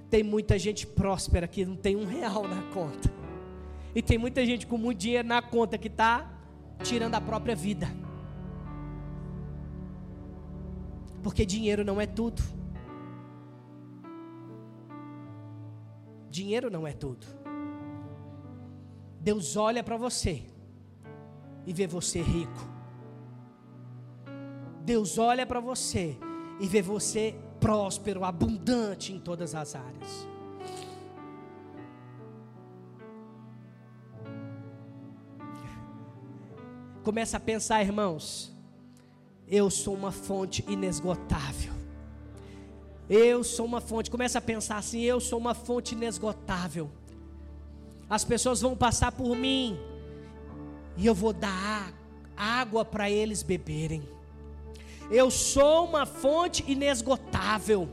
[0.09, 3.13] Tem muita gente próspera que não tem um real na conta.
[3.93, 6.40] E tem muita gente com muito dinheiro na conta que está
[6.81, 7.87] tirando a própria vida.
[11.23, 12.41] Porque dinheiro não é tudo.
[16.29, 17.27] Dinheiro não é tudo.
[19.19, 20.43] Deus olha para você
[21.65, 22.69] e vê você rico.
[24.83, 26.17] Deus olha para você
[26.59, 30.30] e vê você próspero, abundante em todas as áreas.
[37.03, 38.51] Começa a pensar, irmãos.
[39.47, 41.73] Eu sou uma fonte inesgotável.
[43.09, 44.11] Eu sou uma fonte.
[44.11, 46.89] Começa a pensar assim: eu sou uma fonte inesgotável.
[48.09, 49.79] As pessoas vão passar por mim
[50.95, 51.91] e eu vou dar
[52.37, 54.03] água para eles beberem.
[55.09, 57.89] Eu sou uma fonte inesgotável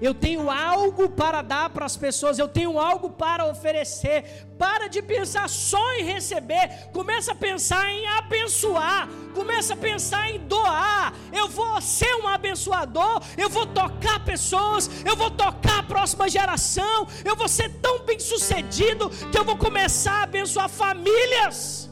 [0.00, 4.46] eu tenho algo para dar para as pessoas, eu tenho algo para oferecer.
[4.58, 10.38] Para de pensar só em receber, começa a pensar em abençoar, começa a pensar em
[10.40, 11.12] doar.
[11.32, 17.06] Eu vou ser um abençoador, eu vou tocar pessoas, eu vou tocar a próxima geração,
[17.24, 21.90] eu vou ser tão bem sucedido que eu vou começar a abençoar famílias.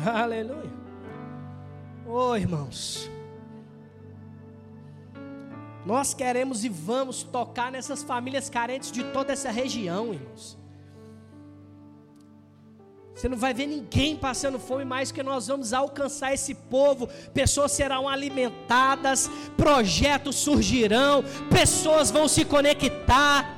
[0.04, 0.79] Aleluia.
[2.12, 3.08] Oh, irmãos.
[5.86, 10.58] Nós queremos e vamos tocar nessas famílias carentes de toda essa região, irmãos.
[13.14, 17.06] Você não vai ver ninguém passando fome mais que nós vamos alcançar esse povo.
[17.32, 23.56] Pessoas serão alimentadas, projetos surgirão, pessoas vão se conectar.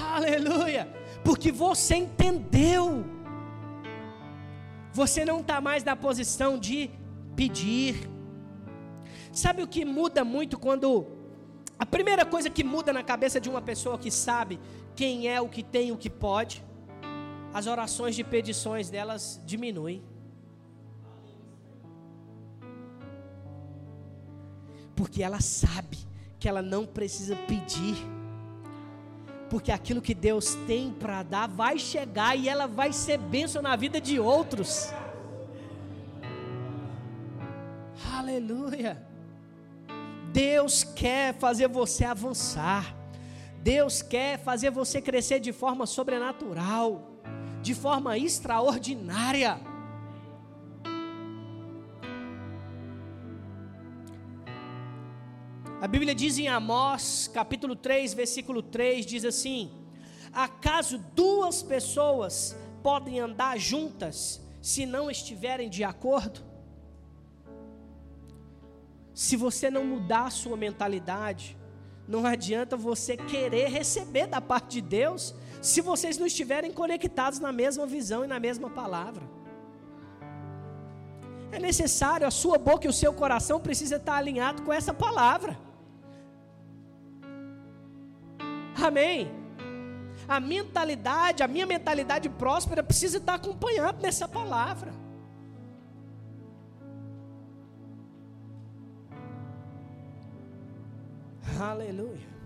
[0.00, 0.88] Aleluia!
[1.24, 3.04] Porque você entendeu.
[4.92, 6.90] Você não está mais na posição de
[7.38, 7.94] pedir.
[9.32, 11.06] Sabe o que muda muito quando.
[11.78, 14.58] A primeira coisa que muda na cabeça de uma pessoa que sabe
[14.96, 16.64] quem é o que tem o que pode,
[17.54, 20.02] as orações de petições delas diminuem.
[24.96, 25.98] Porque ela sabe
[26.40, 27.96] que ela não precisa pedir.
[29.48, 33.76] Porque aquilo que Deus tem para dar vai chegar e ela vai ser bênção na
[33.76, 34.92] vida de outros.
[38.18, 39.00] Aleluia.
[40.32, 42.96] Deus quer fazer você avançar.
[43.62, 47.12] Deus quer fazer você crescer de forma sobrenatural,
[47.62, 49.60] de forma extraordinária.
[55.80, 59.70] A Bíblia diz em Amós, capítulo 3, versículo 3, diz assim:
[60.32, 66.47] Acaso duas pessoas podem andar juntas se não estiverem de acordo?
[69.18, 71.58] Se você não mudar a sua mentalidade,
[72.06, 77.50] não adianta você querer receber da parte de Deus, se vocês não estiverem conectados na
[77.50, 79.24] mesma visão e na mesma palavra.
[81.50, 85.58] É necessário, a sua boca e o seu coração precisa estar alinhado com essa palavra.
[88.80, 89.28] Amém.
[90.28, 95.07] A mentalidade, a minha mentalidade próspera precisa estar acompanhada nessa palavra.
[101.60, 102.38] Aleluia.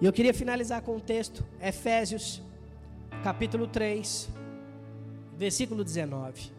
[0.00, 2.42] E eu queria finalizar com um texto, Efésios,
[3.22, 4.28] capítulo 3,
[5.38, 6.52] versículo 19.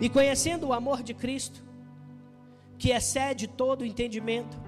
[0.00, 1.62] E conhecendo o amor de Cristo,
[2.78, 4.58] que excede todo o entendimento,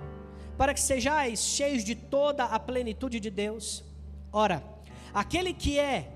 [0.56, 3.84] para que sejais cheios de toda a plenitude de Deus.
[4.32, 4.62] Ora,
[5.12, 6.12] aquele que é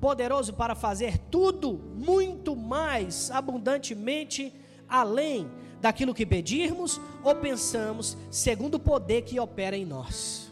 [0.00, 4.52] poderoso para fazer tudo muito mais abundantemente
[4.88, 5.48] além
[5.80, 10.50] daquilo que pedirmos ou pensamos, segundo o poder que opera em nós.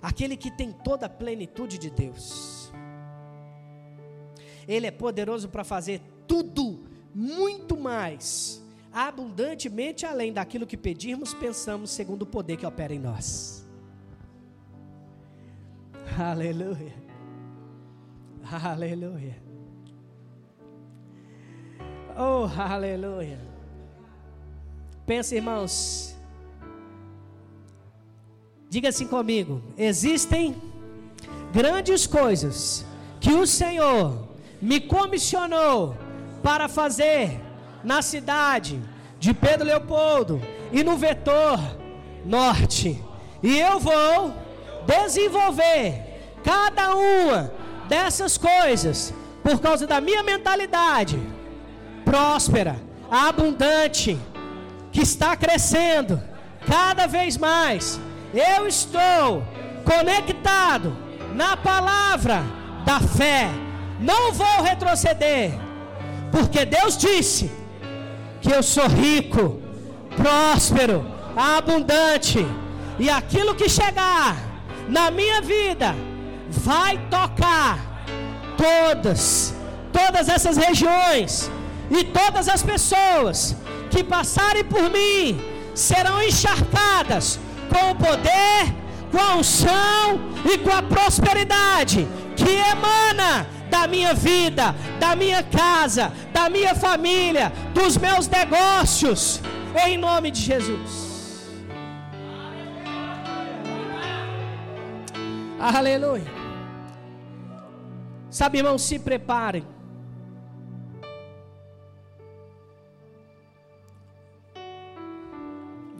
[0.00, 2.72] Aquele que tem toda a plenitude de Deus.
[4.66, 8.62] Ele é poderoso para fazer tudo muito mais,
[8.92, 13.61] abundantemente além daquilo que pedirmos, pensamos, segundo o poder que opera em nós.
[16.18, 16.94] Aleluia.
[18.64, 19.36] Aleluia.
[22.16, 23.38] Oh, aleluia.
[25.06, 26.14] Pensa, irmãos.
[28.68, 30.54] Diga assim comigo: existem
[31.52, 32.84] grandes coisas
[33.20, 34.28] que o Senhor
[34.60, 35.96] me comissionou
[36.42, 37.40] para fazer
[37.82, 38.80] na cidade
[39.18, 40.40] de Pedro Leopoldo
[40.70, 41.58] e no vetor
[42.24, 43.02] norte.
[43.42, 44.41] E eu vou
[44.86, 46.02] desenvolver
[46.44, 47.52] cada uma
[47.88, 49.12] dessas coisas
[49.42, 51.20] por causa da minha mentalidade
[52.04, 52.76] próspera,
[53.10, 54.18] abundante,
[54.90, 56.22] que está crescendo
[56.66, 58.00] cada vez mais.
[58.34, 59.44] Eu estou
[59.84, 60.96] conectado
[61.34, 62.42] na palavra
[62.84, 63.48] da fé.
[64.00, 65.52] Não vou retroceder
[66.32, 67.52] porque Deus disse
[68.40, 69.60] que eu sou rico,
[70.16, 71.06] próspero,
[71.36, 72.44] abundante,
[72.98, 74.51] e aquilo que chegar
[74.92, 75.96] na minha vida
[76.48, 77.78] vai tocar
[78.58, 79.54] todas,
[79.90, 81.50] todas essas regiões
[81.90, 83.56] e todas as pessoas
[83.90, 85.40] que passarem por mim
[85.74, 87.40] serão encharcadas
[87.70, 88.62] com o poder,
[89.10, 96.12] com a unção e com a prosperidade que emana da minha vida, da minha casa,
[96.34, 99.40] da minha família, dos meus negócios,
[99.86, 101.11] em nome de Jesus.
[105.62, 106.24] Aleluia.
[108.28, 109.64] Sabe, irmão, se preparem.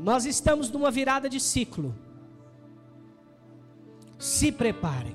[0.01, 1.95] Nós estamos numa virada de ciclo.
[4.19, 5.15] Se preparem.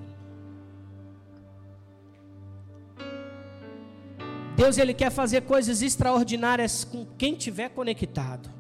[4.56, 8.57] Deus ele quer fazer coisas extraordinárias com quem tiver conectado.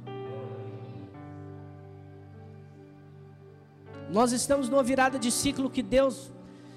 [4.09, 6.31] Nós estamos numa virada de ciclo que Deus,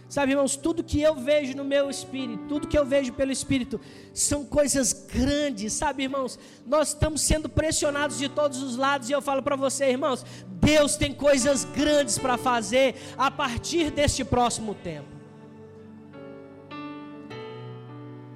[0.09, 3.81] sabe, irmãos, tudo que eu vejo no meu espírito, tudo que eu vejo pelo espírito,
[4.12, 6.39] são coisas grandes, sabe, irmãos?
[6.66, 10.24] Nós estamos sendo pressionados de todos os lados e eu falo para você, irmãos,
[10.61, 15.20] Deus tem coisas grandes para fazer a partir deste próximo tempo.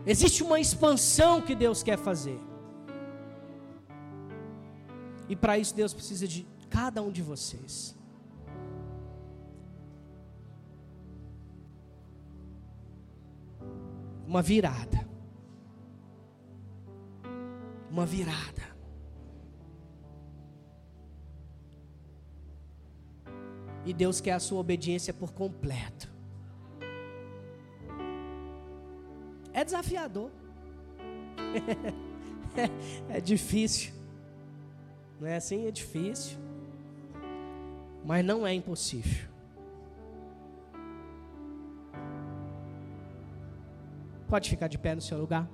[0.06, 2.38] Existe uma expansão que Deus quer fazer.
[5.28, 7.93] E para isso Deus precisa de cada um de vocês.
[14.26, 15.06] Uma virada.
[17.90, 18.74] Uma virada.
[23.84, 26.12] E Deus quer a sua obediência por completo.
[29.52, 30.30] É desafiador.
[33.08, 33.92] é difícil.
[35.20, 35.66] Não é assim?
[35.66, 36.38] É difícil.
[38.04, 39.33] Mas não é impossível.
[44.34, 45.48] Pode ficar de pé no seu lugar.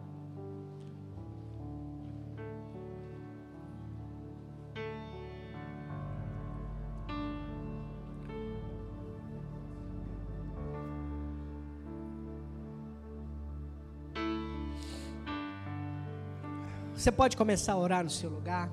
[16.94, 18.70] Você pode começar a orar no seu lugar.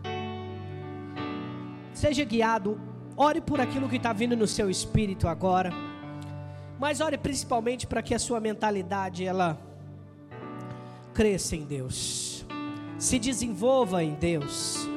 [1.93, 2.79] Seja guiado,
[3.17, 5.69] ore por aquilo que está vindo no seu espírito agora.
[6.79, 9.66] Mas ore principalmente para que a sua mentalidade ela
[11.17, 12.45] cresça em Deus.
[12.99, 14.87] Se desenvolva em Deus.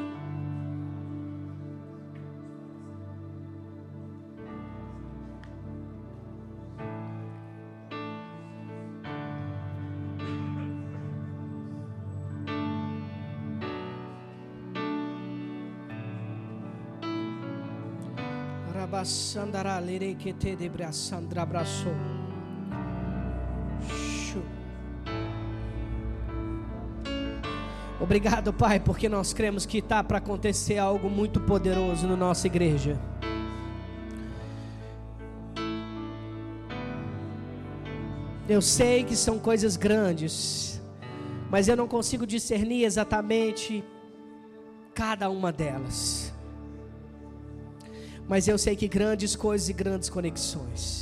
[18.74, 22.19] Rabasandara lere que te debrasandra abraçou.
[28.10, 32.98] Obrigado, Pai, porque nós cremos que está para acontecer algo muito poderoso na nossa igreja.
[38.48, 40.82] Eu sei que são coisas grandes,
[41.48, 43.84] mas eu não consigo discernir exatamente
[44.92, 46.32] cada uma delas.
[48.28, 50.99] Mas eu sei que grandes coisas e grandes conexões.